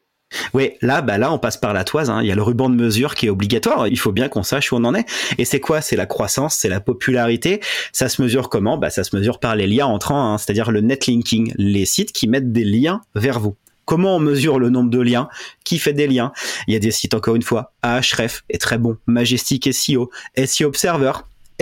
Oui, 0.54 0.72
là, 0.80 1.02
bah 1.02 1.18
là, 1.18 1.30
on 1.30 1.38
passe 1.38 1.56
par 1.56 1.72
la 1.72 1.84
toise. 1.84 2.10
Hein. 2.10 2.20
Il 2.22 2.26
y 2.26 2.32
a 2.32 2.34
le 2.34 2.42
ruban 2.42 2.68
de 2.70 2.74
mesure 2.74 3.14
qui 3.14 3.26
est 3.26 3.30
obligatoire. 3.30 3.86
Il 3.86 3.98
faut 3.98 4.12
bien 4.12 4.28
qu'on 4.28 4.42
sache 4.42 4.72
où 4.72 4.76
on 4.76 4.84
en 4.84 4.94
est. 4.94 5.06
Et 5.38 5.44
c'est 5.44 5.60
quoi? 5.60 5.80
C'est 5.80 5.96
la 5.96 6.06
croissance, 6.06 6.56
c'est 6.56 6.68
la 6.68 6.80
popularité. 6.80 7.60
Ça 7.92 8.08
se 8.08 8.20
mesure 8.22 8.48
comment? 8.48 8.76
Bah, 8.76 8.90
ça 8.90 9.04
se 9.04 9.14
mesure 9.14 9.38
par 9.38 9.56
les 9.56 9.66
liens 9.66 9.86
entrants, 9.86 10.32
hein. 10.32 10.38
c'est-à-dire 10.38 10.70
le 10.70 10.80
netlinking, 10.80 11.52
les 11.56 11.86
sites 11.86 12.12
qui 12.12 12.28
mettent 12.28 12.50
des 12.50 12.64
liens 12.64 13.02
vers 13.14 13.40
vous. 13.40 13.56
Comment 13.86 14.16
on 14.16 14.20
mesure 14.20 14.58
le 14.58 14.68
nombre 14.68 14.90
de 14.90 15.00
liens 15.00 15.28
Qui 15.64 15.78
fait 15.78 15.92
des 15.92 16.08
liens 16.08 16.32
Il 16.66 16.74
y 16.74 16.76
a 16.76 16.80
des 16.80 16.90
sites, 16.90 17.14
encore 17.14 17.36
une 17.36 17.42
fois, 17.42 17.72
Ahref 17.82 18.44
est 18.50 18.60
très 18.60 18.78
bon, 18.78 18.98
Majestic 19.06 19.72
SEO, 19.72 20.10
SEO 20.44 20.66
Observer, 20.66 21.12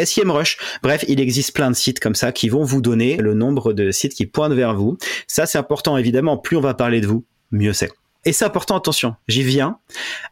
SEMrush. 0.03 0.57
Bref, 0.83 1.05
il 1.07 1.21
existe 1.21 1.55
plein 1.55 1.71
de 1.71 1.77
sites 1.77 2.01
comme 2.01 2.15
ça 2.15 2.33
qui 2.33 2.49
vont 2.49 2.65
vous 2.65 2.81
donner 2.81 3.19
le 3.19 3.35
nombre 3.35 3.73
de 3.73 3.91
sites 3.91 4.15
qui 4.15 4.27
pointent 4.27 4.55
vers 4.55 4.75
vous. 4.75 4.97
Ça, 5.27 5.47
c'est 5.47 5.59
important, 5.59 5.97
évidemment. 5.97 6.39
Plus 6.39 6.57
on 6.57 6.61
va 6.63 6.75
parler 6.75 7.01
de 7.01 7.07
vous, 7.07 7.25
mieux 7.53 7.75
c'est. 7.75 7.93
Et 8.25 8.33
c'est 8.33 8.47
important, 8.47 8.77
attention, 8.77 9.17
j'y 9.29 9.43
viens. 9.43 9.79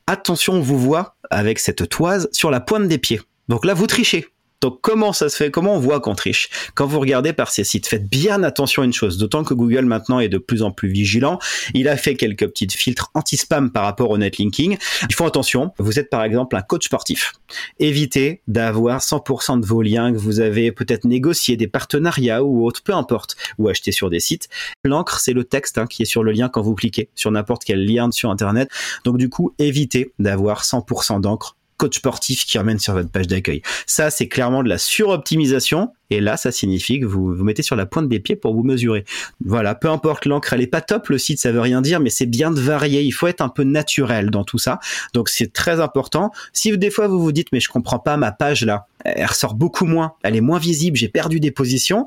Attention, 0.07 0.55
on 0.55 0.61
vous 0.61 0.79
voit 0.79 1.17
avec 1.31 1.59
cette 1.59 1.89
toise 1.91 2.31
sur 2.33 2.51
la 2.51 2.61
pointe 2.61 2.89
des 2.89 2.99
pieds. 2.99 3.21
Donc 3.49 3.67
là, 3.67 3.75
vous 3.75 3.87
trichez. 3.87 4.32
Donc 4.63 4.79
comment 4.81 5.13
ça 5.13 5.29
se 5.29 5.37
fait? 5.37 5.51
Comment 5.51 5.75
on 5.75 5.81
voit 5.81 6.01
qu'on 6.01 6.15
triche? 6.15 6.49
Quand 6.75 6.87
vous 6.87 7.01
regardez 7.01 7.33
par 7.33 7.51
ces 7.51 7.65
sites, 7.65 7.87
faites 7.89 8.09
bien 8.09 8.43
attention 8.45 8.83
à 8.83 8.85
une 8.85 8.93
chose, 8.93 9.19
d'autant 9.19 9.43
que 9.43 9.55
Google 9.55 9.85
maintenant 9.85 10.21
est 10.21 10.29
de 10.29 10.39
plus 10.39 10.63
en 10.63 10.71
plus 10.71 10.89
vigilant. 10.89 11.41
Il 11.75 11.89
a 11.89 11.97
fait 11.97 12.15
quelques 12.15 12.47
petits 12.47 12.69
filtres 12.69 13.11
anti-spam 13.15 13.73
par 13.73 13.85
rapport 13.85 14.11
au 14.11 14.19
netlinking. 14.19 14.79
Il 15.09 15.15
faut 15.15 15.27
attention, 15.27 15.73
vous 15.79 15.99
êtes 15.99 16.11
par 16.11 16.23
exemple 16.23 16.55
un 16.57 16.63
coach 16.63 16.87
sportif. 16.87 17.33
Évitez 17.81 18.41
d'avoir 18.47 19.01
100% 19.01 19.61
de 19.61 19.67
vos 19.67 19.83
liens 19.83 20.13
que 20.13 20.19
vous 20.19 20.39
avez 20.39 20.71
peut-être 20.71 21.05
négocié, 21.05 21.57
des 21.57 21.67
partenariats 21.67 22.45
ou 22.45 22.65
autre, 22.65 22.83
peu 22.85 22.95
importe, 22.95 23.37
ou 23.59 23.69
acheté 23.69 23.91
sur 23.91 24.11
des 24.11 24.21
sites. 24.21 24.49
L'encre, 24.85 25.19
c'est 25.19 25.33
le 25.33 25.43
texte 25.43 25.79
hein, 25.79 25.87
qui 25.87 26.03
est 26.03 26.07
sur 26.07 26.23
le 26.23 26.31
lien 26.31 26.49
quand 26.49 26.63
vous 26.63 26.77
cliquez 26.77 27.09
sur 27.17 27.33
n'importe 27.33 27.65
quel 27.65 27.85
lien 27.85 28.11
sur 28.13 28.31
Internet. 28.31 28.69
Donc 29.05 29.19
du 29.19 29.29
coup, 29.29 29.55
évitez 29.59 30.13
d'avoir 30.21 30.63
100% 30.63 31.21
d'encre 31.21 31.57
coach 31.83 31.97
sportif 31.97 32.45
qui 32.45 32.59
ramène 32.59 32.79
sur 32.79 32.93
votre 32.93 33.11
page 33.11 33.27
d'accueil. 33.27 33.61
Ça, 33.87 34.11
c'est 34.11 34.29
clairement 34.29 34.63
de 34.63 34.69
la 34.69 34.79
suroptimisation. 34.79 35.93
Et 36.11 36.21
là, 36.21 36.37
ça 36.37 36.53
signifie 36.53 37.01
que 37.01 37.07
vous 37.07 37.35
vous 37.35 37.43
mettez 37.43 37.63
sur 37.63 37.75
la 37.75 37.87
pointe 37.87 38.09
des 38.09 38.21
pieds 38.21 38.37
pour 38.37 38.55
vous 38.55 38.63
mesurer. 38.63 39.05
Voilà, 39.45 39.75
peu 39.75 39.89
importe 39.89 40.27
l'encre, 40.27 40.53
elle 40.53 40.61
est 40.61 40.69
pas 40.69 40.81
top, 40.81 41.09
le 41.09 41.19
site, 41.19 41.41
ça 41.41 41.51
veut 41.51 41.61
rien 41.61 41.81
dire, 41.81 41.99
mais 41.99 42.11
c'est 42.11 42.27
bien 42.27 42.53
de 42.53 42.61
varier. 42.61 43.03
Il 43.03 43.11
faut 43.11 43.27
être 43.27 43.41
un 43.41 43.49
peu 43.49 43.65
naturel 43.65 44.31
dans 44.31 44.45
tout 44.45 44.59
ça. 44.59 44.79
Donc 45.13 45.29
c'est 45.29 45.53
très 45.53 45.81
important. 45.81 46.31
Si 46.53 46.77
des 46.79 46.91
fois 46.91 47.09
vous 47.09 47.21
vous 47.21 47.33
dites, 47.33 47.49
mais 47.51 47.59
je 47.59 47.69
comprends 47.69 47.99
pas 47.99 48.17
ma 48.17 48.31
page 48.31 48.65
là, 48.65 48.87
elle 49.05 49.27
ressort 49.27 49.55
beaucoup 49.55 49.87
moins, 49.87 50.13
elle 50.23 50.37
est 50.37 50.41
moins 50.41 50.59
visible, 50.59 50.97
j'ai 50.97 51.09
perdu 51.09 51.41
des 51.41 51.51
positions 51.51 52.07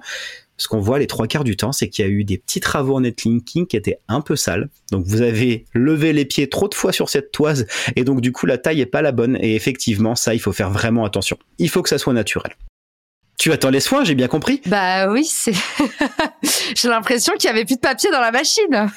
ce 0.57 0.67
qu'on 0.67 0.79
voit 0.79 0.99
les 0.99 1.07
trois 1.07 1.27
quarts 1.27 1.43
du 1.43 1.57
temps, 1.57 1.71
c'est 1.71 1.89
qu'il 1.89 2.05
y 2.05 2.07
a 2.07 2.11
eu 2.11 2.23
des 2.23 2.37
petits 2.37 2.59
travaux 2.59 2.95
en 2.95 3.01
netlinking 3.01 3.67
qui 3.67 3.75
étaient 3.75 3.99
un 4.07 4.21
peu 4.21 4.35
sales. 4.35 4.69
Donc 4.91 5.05
vous 5.05 5.21
avez 5.21 5.65
levé 5.73 6.13
les 6.13 6.25
pieds 6.25 6.47
trop 6.47 6.67
de 6.67 6.75
fois 6.75 6.91
sur 6.91 7.09
cette 7.09 7.31
toise 7.31 7.65
et 7.95 8.03
donc 8.03 8.21
du 8.21 8.31
coup 8.31 8.45
la 8.45 8.57
taille 8.57 8.81
est 8.81 8.85
pas 8.85 9.01
la 9.01 9.11
bonne. 9.11 9.37
Et 9.41 9.55
effectivement, 9.55 10.15
ça, 10.15 10.33
il 10.33 10.39
faut 10.39 10.53
faire 10.53 10.69
vraiment 10.69 11.05
attention. 11.05 11.37
Il 11.57 11.69
faut 11.69 11.81
que 11.81 11.89
ça 11.89 11.97
soit 11.97 12.13
naturel. 12.13 12.55
Tu 13.37 13.51
attends 13.51 13.69
les 13.69 13.81
soins, 13.81 14.05
j'ai 14.05 14.15
bien 14.15 14.29
compris? 14.29 14.61
Bah 14.65 15.11
oui, 15.11 15.25
c'est. 15.25 15.51
j'ai 16.75 16.87
l'impression 16.87 17.33
qu'il 17.33 17.49
y 17.49 17.51
avait 17.51 17.65
plus 17.65 17.75
de 17.75 17.81
papier 17.81 18.09
dans 18.09 18.21
la 18.21 18.31
machine. 18.31 18.89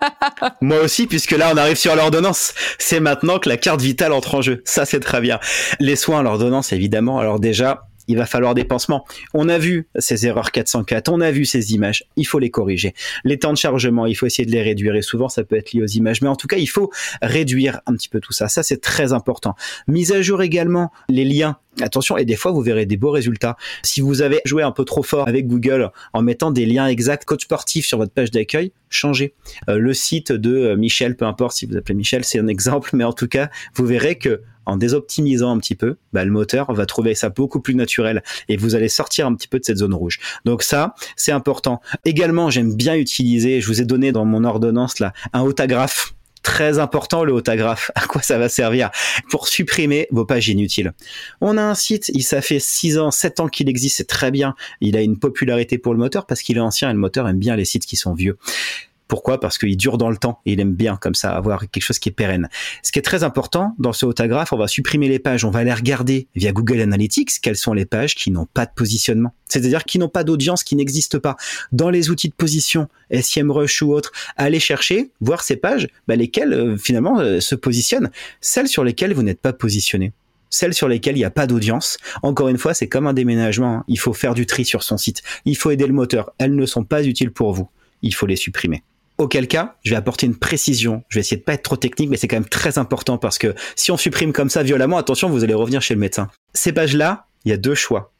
Moi 0.60 0.80
aussi, 0.80 1.06
puisque 1.06 1.30
là 1.32 1.50
on 1.54 1.56
arrive 1.56 1.76
sur 1.76 1.96
l'ordonnance. 1.96 2.52
C'est 2.78 3.00
maintenant 3.00 3.38
que 3.38 3.48
la 3.48 3.56
carte 3.56 3.80
vitale 3.80 4.12
entre 4.12 4.34
en 4.34 4.42
jeu. 4.42 4.62
Ça 4.66 4.84
c'est 4.84 5.00
très 5.00 5.22
bien. 5.22 5.40
Les 5.80 5.96
soins, 5.96 6.22
l'ordonnance 6.22 6.72
évidemment. 6.72 7.18
Alors 7.18 7.40
déjà, 7.40 7.88
il 8.12 8.18
va 8.18 8.26
falloir 8.26 8.54
des 8.54 8.64
pansements. 8.64 9.06
On 9.32 9.48
a 9.48 9.56
vu 9.56 9.88
ces 9.96 10.26
erreurs 10.26 10.52
404, 10.52 11.08
on 11.08 11.20
a 11.22 11.30
vu 11.30 11.46
ces 11.46 11.72
images, 11.72 12.04
il 12.16 12.26
faut 12.26 12.38
les 12.38 12.50
corriger. 12.50 12.92
Les 13.24 13.38
temps 13.38 13.52
de 13.52 13.58
chargement, 13.58 14.04
il 14.04 14.14
faut 14.14 14.26
essayer 14.26 14.44
de 14.44 14.52
les 14.52 14.62
réduire 14.62 14.94
et 14.94 15.02
souvent 15.02 15.30
ça 15.30 15.44
peut 15.44 15.56
être 15.56 15.72
lié 15.72 15.82
aux 15.82 15.86
images, 15.86 16.20
mais 16.20 16.28
en 16.28 16.36
tout 16.36 16.46
cas, 16.46 16.58
il 16.58 16.66
faut 16.66 16.90
réduire 17.22 17.80
un 17.86 17.94
petit 17.94 18.10
peu 18.10 18.20
tout 18.20 18.32
ça. 18.32 18.48
Ça, 18.48 18.62
c'est 18.62 18.82
très 18.82 19.14
important. 19.14 19.54
Mise 19.88 20.12
à 20.12 20.20
jour 20.20 20.42
également, 20.42 20.92
les 21.08 21.24
liens 21.24 21.56
Attention, 21.80 22.18
et 22.18 22.24
des 22.24 22.36
fois, 22.36 22.52
vous 22.52 22.60
verrez 22.60 22.84
des 22.84 22.98
beaux 22.98 23.10
résultats. 23.10 23.56
Si 23.82 24.02
vous 24.02 24.20
avez 24.20 24.40
joué 24.44 24.62
un 24.62 24.72
peu 24.72 24.84
trop 24.84 25.02
fort 25.02 25.26
avec 25.26 25.46
Google 25.46 25.90
en 26.12 26.20
mettant 26.20 26.50
des 26.50 26.66
liens 26.66 26.86
exacts 26.86 27.24
coach 27.24 27.44
sportif 27.44 27.86
sur 27.86 27.96
votre 27.96 28.12
page 28.12 28.30
d'accueil, 28.30 28.72
changez. 28.90 29.34
Euh, 29.68 29.78
le 29.78 29.94
site 29.94 30.32
de 30.32 30.54
euh, 30.54 30.76
Michel, 30.76 31.16
peu 31.16 31.24
importe 31.24 31.56
si 31.56 31.64
vous 31.64 31.76
appelez 31.76 31.94
Michel, 31.94 32.24
c'est 32.24 32.38
un 32.38 32.46
exemple, 32.46 32.90
mais 32.96 33.04
en 33.04 33.14
tout 33.14 33.28
cas, 33.28 33.48
vous 33.74 33.86
verrez 33.86 34.16
que 34.16 34.42
en 34.64 34.76
désoptimisant 34.76 35.50
un 35.50 35.58
petit 35.58 35.74
peu, 35.74 35.96
bah, 36.12 36.24
le 36.24 36.30
moteur 36.30 36.72
va 36.72 36.86
trouver 36.86 37.14
ça 37.14 37.30
beaucoup 37.30 37.60
plus 37.60 37.74
naturel 37.74 38.22
et 38.48 38.56
vous 38.56 38.76
allez 38.76 38.88
sortir 38.88 39.26
un 39.26 39.34
petit 39.34 39.48
peu 39.48 39.58
de 39.58 39.64
cette 39.64 39.78
zone 39.78 39.94
rouge. 39.94 40.20
Donc 40.44 40.62
ça, 40.62 40.94
c'est 41.16 41.32
important. 41.32 41.80
Également, 42.04 42.48
j'aime 42.48 42.74
bien 42.74 42.94
utiliser, 42.94 43.60
je 43.60 43.66
vous 43.66 43.80
ai 43.80 43.84
donné 43.84 44.12
dans 44.12 44.24
mon 44.24 44.44
ordonnance 44.44 45.00
là, 45.00 45.12
un 45.32 45.42
autographe 45.42 46.14
très 46.42 46.78
important 46.78 47.24
le 47.24 47.32
autographe. 47.32 47.90
À 48.02 48.06
quoi 48.06 48.22
ça 48.22 48.38
va 48.38 48.48
servir 48.48 48.90
Pour 49.30 49.48
supprimer 49.48 50.08
vos 50.10 50.24
pages 50.24 50.48
inutiles. 50.48 50.92
On 51.40 51.56
a 51.56 51.62
un 51.62 51.74
site, 51.74 52.10
il 52.14 52.22
ça 52.22 52.42
fait 52.42 52.58
6 52.58 52.98
ans, 52.98 53.10
7 53.10 53.40
ans 53.40 53.48
qu'il 53.48 53.68
existe, 53.68 53.98
c'est 53.98 54.08
très 54.08 54.30
bien. 54.30 54.54
Il 54.80 54.96
a 54.96 55.02
une 55.02 55.18
popularité 55.18 55.78
pour 55.78 55.92
le 55.92 55.98
moteur 55.98 56.26
parce 56.26 56.42
qu'il 56.42 56.56
est 56.56 56.60
ancien 56.60 56.90
et 56.90 56.92
le 56.92 56.98
moteur 56.98 57.28
aime 57.28 57.38
bien 57.38 57.54
les 57.56 57.64
sites 57.64 57.86
qui 57.86 57.96
sont 57.96 58.14
vieux. 58.14 58.38
Pourquoi? 59.12 59.38
Parce 59.38 59.58
qu'il 59.58 59.76
dure 59.76 59.98
dans 59.98 60.08
le 60.08 60.16
temps 60.16 60.40
et 60.46 60.54
il 60.54 60.60
aime 60.60 60.72
bien 60.72 60.96
comme 60.96 61.14
ça 61.14 61.32
avoir 61.32 61.68
quelque 61.68 61.82
chose 61.82 61.98
qui 61.98 62.08
est 62.08 62.12
pérenne. 62.12 62.48
Ce 62.82 62.90
qui 62.92 62.98
est 62.98 63.02
très 63.02 63.24
important 63.24 63.74
dans 63.78 63.92
ce 63.92 64.06
autographe, 64.06 64.54
on 64.54 64.56
va 64.56 64.68
supprimer 64.68 65.06
les 65.06 65.18
pages, 65.18 65.44
on 65.44 65.50
va 65.50 65.58
aller 65.58 65.74
regarder 65.74 66.28
via 66.34 66.50
Google 66.50 66.80
Analytics 66.80 67.28
quelles 67.42 67.58
sont 67.58 67.74
les 67.74 67.84
pages 67.84 68.14
qui 68.14 68.30
n'ont 68.30 68.46
pas 68.46 68.64
de 68.64 68.70
positionnement. 68.74 69.34
C'est-à-dire 69.48 69.84
qui 69.84 69.98
n'ont 69.98 70.08
pas 70.08 70.24
d'audience, 70.24 70.64
qui 70.64 70.76
n'existent 70.76 71.18
pas. 71.18 71.36
Dans 71.72 71.90
les 71.90 72.08
outils 72.08 72.30
de 72.30 72.34
position, 72.34 72.88
SEMrush 73.12 73.82
ou 73.82 73.92
autres, 73.92 74.12
allez 74.38 74.60
chercher, 74.60 75.10
voir 75.20 75.42
ces 75.42 75.56
pages, 75.56 75.88
bah, 76.08 76.16
lesquelles 76.16 76.54
euh, 76.54 76.78
finalement 76.78 77.20
euh, 77.20 77.38
se 77.38 77.54
positionnent, 77.54 78.10
celles 78.40 78.68
sur 78.68 78.82
lesquelles 78.82 79.12
vous 79.12 79.22
n'êtes 79.22 79.42
pas 79.42 79.52
positionné 79.52 80.14
celles 80.48 80.74
sur 80.74 80.86
lesquelles 80.86 81.16
il 81.16 81.20
n'y 81.20 81.24
a 81.24 81.30
pas 81.30 81.46
d'audience. 81.46 81.96
Encore 82.22 82.48
une 82.48 82.58
fois, 82.58 82.74
c'est 82.74 82.86
comme 82.86 83.06
un 83.06 83.14
déménagement. 83.14 83.76
Hein. 83.76 83.84
Il 83.88 83.98
faut 83.98 84.12
faire 84.12 84.34
du 84.34 84.44
tri 84.44 84.66
sur 84.66 84.82
son 84.82 84.98
site. 84.98 85.22
Il 85.46 85.56
faut 85.56 85.70
aider 85.70 85.86
le 85.86 85.94
moteur. 85.94 86.34
Elles 86.36 86.54
ne 86.54 86.66
sont 86.66 86.84
pas 86.84 87.04
utiles 87.04 87.30
pour 87.30 87.54
vous. 87.54 87.70
Il 88.02 88.14
faut 88.14 88.26
les 88.26 88.36
supprimer. 88.36 88.82
Auquel 89.18 89.46
cas, 89.46 89.76
je 89.84 89.90
vais 89.90 89.96
apporter 89.96 90.26
une 90.26 90.36
précision. 90.36 91.02
Je 91.08 91.16
vais 91.16 91.20
essayer 91.20 91.36
de 91.36 91.42
pas 91.42 91.54
être 91.54 91.62
trop 91.62 91.76
technique, 91.76 92.10
mais 92.10 92.16
c'est 92.16 92.28
quand 92.28 92.36
même 92.36 92.48
très 92.48 92.78
important 92.78 93.18
parce 93.18 93.38
que 93.38 93.54
si 93.76 93.90
on 93.90 93.96
supprime 93.96 94.32
comme 94.32 94.50
ça 94.50 94.62
violemment, 94.62 94.96
attention, 94.96 95.28
vous 95.28 95.44
allez 95.44 95.54
revenir 95.54 95.82
chez 95.82 95.94
le 95.94 96.00
médecin. 96.00 96.28
Ces 96.54 96.72
pages-là, 96.72 97.26
il 97.44 97.50
y 97.50 97.52
a 97.52 97.56
deux 97.56 97.74
choix. 97.74 98.12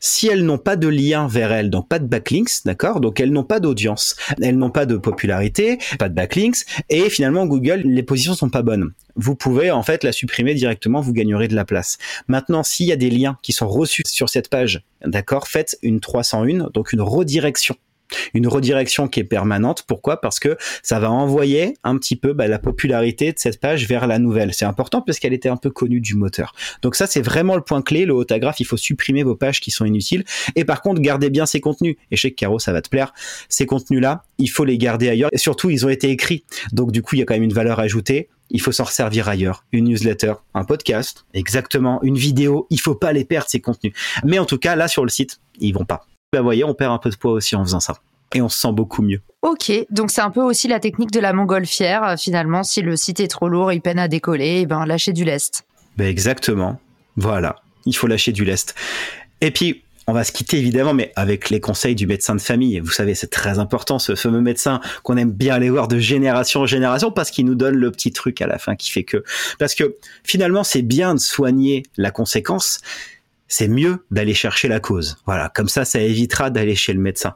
Si 0.00 0.28
elles 0.28 0.44
n'ont 0.44 0.58
pas 0.58 0.76
de 0.76 0.86
lien 0.86 1.26
vers 1.26 1.50
elles, 1.50 1.70
donc 1.70 1.88
pas 1.88 1.98
de 1.98 2.06
backlinks, 2.06 2.64
d'accord 2.64 3.00
Donc 3.00 3.18
elles 3.18 3.32
n'ont 3.32 3.42
pas 3.42 3.58
d'audience, 3.58 4.14
elles 4.40 4.56
n'ont 4.56 4.70
pas 4.70 4.86
de 4.86 4.96
popularité, 4.96 5.78
pas 5.98 6.08
de 6.08 6.14
backlinks, 6.14 6.64
et 6.88 7.10
finalement 7.10 7.46
Google, 7.46 7.82
les 7.84 8.04
positions 8.04 8.34
sont 8.34 8.48
pas 8.48 8.62
bonnes. 8.62 8.92
Vous 9.16 9.34
pouvez 9.34 9.72
en 9.72 9.82
fait 9.82 10.04
la 10.04 10.12
supprimer 10.12 10.54
directement, 10.54 11.00
vous 11.00 11.12
gagnerez 11.12 11.48
de 11.48 11.56
la 11.56 11.64
place. 11.64 11.98
Maintenant, 12.28 12.62
s'il 12.62 12.86
y 12.86 12.92
a 12.92 12.96
des 12.96 13.10
liens 13.10 13.38
qui 13.42 13.52
sont 13.52 13.68
reçus 13.68 14.04
sur 14.06 14.28
cette 14.28 14.48
page, 14.48 14.84
d'accord, 15.04 15.48
faites 15.48 15.76
une 15.82 15.98
301, 15.98 16.70
donc 16.72 16.92
une 16.92 17.02
redirection 17.02 17.74
une 18.34 18.46
redirection 18.46 19.08
qui 19.08 19.20
est 19.20 19.24
permanente. 19.24 19.84
Pourquoi? 19.86 20.20
Parce 20.20 20.40
que 20.40 20.56
ça 20.82 20.98
va 20.98 21.10
envoyer 21.10 21.74
un 21.84 21.96
petit 21.98 22.16
peu 22.16 22.32
bah, 22.32 22.46
la 22.46 22.58
popularité 22.58 23.32
de 23.32 23.38
cette 23.38 23.60
page 23.60 23.86
vers 23.86 24.06
la 24.06 24.18
nouvelle. 24.18 24.54
C'est 24.54 24.64
important 24.64 25.02
parce 25.02 25.18
qu'elle 25.18 25.32
était 25.32 25.48
un 25.48 25.56
peu 25.56 25.70
connue 25.70 26.00
du 26.00 26.14
moteur. 26.14 26.54
Donc 26.82 26.94
ça, 26.94 27.06
c'est 27.06 27.22
vraiment 27.22 27.56
le 27.56 27.62
point 27.62 27.82
clé. 27.82 28.04
Le 28.04 28.14
autographe, 28.14 28.60
il 28.60 28.64
faut 28.66 28.76
supprimer 28.76 29.22
vos 29.22 29.36
pages 29.36 29.60
qui 29.60 29.70
sont 29.70 29.84
inutiles. 29.84 30.24
Et 30.56 30.64
par 30.64 30.82
contre, 30.82 31.00
gardez 31.00 31.30
bien 31.30 31.46
ces 31.46 31.60
contenus. 31.60 31.96
Et 32.10 32.16
chez 32.16 32.32
Caro, 32.32 32.58
ça 32.58 32.72
va 32.72 32.82
te 32.82 32.88
plaire. 32.88 33.12
Ces 33.48 33.66
contenus-là, 33.66 34.22
il 34.38 34.48
faut 34.48 34.64
les 34.64 34.78
garder 34.78 35.08
ailleurs. 35.08 35.30
Et 35.32 35.38
surtout, 35.38 35.70
ils 35.70 35.86
ont 35.86 35.90
été 35.90 36.10
écrits. 36.10 36.44
Donc 36.72 36.92
du 36.92 37.02
coup, 37.02 37.16
il 37.16 37.20
y 37.20 37.22
a 37.22 37.24
quand 37.24 37.34
même 37.34 37.42
une 37.42 37.52
valeur 37.52 37.80
ajoutée 37.80 38.28
il 38.50 38.60
faut 38.60 38.72
s'en 38.72 38.84
servir 38.86 39.28
ailleurs. 39.28 39.64
Une 39.72 39.84
newsletter, 39.84 40.34
un 40.54 40.64
podcast, 40.64 41.26
exactement, 41.34 42.02
une 42.02 42.16
vidéo, 42.16 42.66
il 42.70 42.80
faut 42.80 42.94
pas 42.94 43.12
les 43.12 43.24
perdre 43.24 43.48
ces 43.48 43.60
contenus. 43.60 43.92
Mais 44.24 44.38
en 44.38 44.46
tout 44.46 44.58
cas, 44.58 44.76
là 44.76 44.88
sur 44.88 45.04
le 45.04 45.10
site, 45.10 45.40
ils 45.60 45.72
vont 45.72 45.84
pas. 45.84 46.06
Bah, 46.32 46.42
voyez, 46.42 46.62
on 46.62 46.74
perd 46.74 46.92
un 46.92 46.98
peu 46.98 47.08
de 47.08 47.16
poids 47.16 47.32
aussi 47.32 47.56
en 47.56 47.64
faisant 47.64 47.80
ça. 47.80 47.94
Et 48.34 48.42
on 48.42 48.50
se 48.50 48.58
sent 48.58 48.72
beaucoup 48.72 49.00
mieux. 49.00 49.22
Ok, 49.40 49.72
donc 49.88 50.10
c'est 50.10 50.20
un 50.20 50.30
peu 50.30 50.42
aussi 50.42 50.68
la 50.68 50.78
technique 50.78 51.10
de 51.10 51.20
la 51.20 51.32
montgolfière. 51.32 52.04
Euh, 52.04 52.16
finalement, 52.18 52.62
si 52.62 52.82
le 52.82 52.96
site 52.96 53.20
est 53.20 53.28
trop 53.28 53.48
lourd, 53.48 53.72
il 53.72 53.80
peine 53.80 53.98
à 53.98 54.08
décoller, 54.08 54.44
et 54.44 54.60
eh 54.60 54.66
ben 54.66 54.84
lâcher 54.84 55.14
du 55.14 55.24
lest. 55.24 55.64
Ben 55.96 56.06
exactement. 56.06 56.78
Voilà, 57.16 57.56
il 57.86 57.96
faut 57.96 58.06
lâcher 58.06 58.32
du 58.32 58.44
lest. 58.44 58.74
Et 59.40 59.50
puis, 59.50 59.82
on 60.06 60.12
va 60.12 60.24
se 60.24 60.32
quitter 60.32 60.58
évidemment, 60.58 60.92
mais 60.92 61.12
avec 61.16 61.48
les 61.48 61.60
conseils 61.60 61.94
du 61.94 62.06
médecin 62.06 62.34
de 62.34 62.40
famille. 62.40 62.80
Vous 62.80 62.90
savez, 62.90 63.14
c'est 63.14 63.30
très 63.30 63.58
important, 63.58 63.98
ce 63.98 64.14
fameux 64.14 64.40
médecin 64.40 64.80
qu'on 65.02 65.16
aime 65.16 65.32
bien 65.32 65.54
aller 65.54 65.70
voir 65.70 65.88
de 65.88 65.98
génération 65.98 66.60
en 66.60 66.66
génération 66.66 67.10
parce 67.10 67.30
qu'il 67.30 67.46
nous 67.46 67.54
donne 67.54 67.76
le 67.76 67.90
petit 67.90 68.12
truc 68.12 68.42
à 68.42 68.46
la 68.46 68.58
fin 68.58 68.76
qui 68.76 68.90
fait 68.90 69.04
que. 69.04 69.22
Parce 69.58 69.74
que 69.74 69.96
finalement, 70.24 70.64
c'est 70.64 70.82
bien 70.82 71.14
de 71.14 71.20
soigner 71.20 71.84
la 71.96 72.10
conséquence, 72.10 72.80
c'est 73.48 73.68
mieux 73.68 74.04
d'aller 74.10 74.34
chercher 74.34 74.68
la 74.68 74.78
cause. 74.78 75.16
Voilà, 75.26 75.48
comme 75.48 75.68
ça, 75.68 75.84
ça 75.84 76.00
évitera 76.00 76.50
d'aller 76.50 76.74
chez 76.74 76.92
le 76.92 77.00
médecin. 77.00 77.34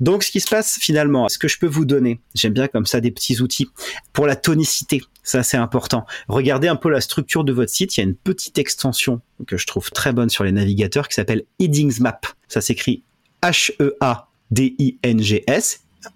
Donc, 0.00 0.24
ce 0.24 0.30
qui 0.30 0.40
se 0.40 0.48
passe 0.48 0.78
finalement, 0.80 1.28
ce 1.28 1.38
que 1.38 1.48
je 1.48 1.58
peux 1.58 1.66
vous 1.66 1.84
donner, 1.84 2.20
j'aime 2.34 2.54
bien 2.54 2.66
comme 2.66 2.86
ça 2.86 3.00
des 3.00 3.10
petits 3.10 3.40
outils 3.40 3.68
pour 4.12 4.26
la 4.26 4.36
tonicité. 4.36 5.02
Ça, 5.22 5.42
c'est 5.42 5.58
important. 5.58 6.06
Regardez 6.28 6.68
un 6.68 6.76
peu 6.76 6.88
la 6.90 7.00
structure 7.00 7.44
de 7.44 7.52
votre 7.52 7.70
site. 7.70 7.96
Il 7.96 8.00
y 8.00 8.02
a 8.02 8.06
une 8.06 8.16
petite 8.16 8.58
extension 8.58 9.20
que 9.46 9.56
je 9.56 9.66
trouve 9.66 9.90
très 9.90 10.12
bonne 10.12 10.30
sur 10.30 10.44
les 10.44 10.52
navigateurs 10.52 11.08
qui 11.08 11.14
s'appelle 11.14 11.44
Headings 11.58 12.00
Map. 12.00 12.20
Ça 12.48 12.60
s'écrit 12.60 13.02
H-E-A-D-I-N-G-S 13.42 13.90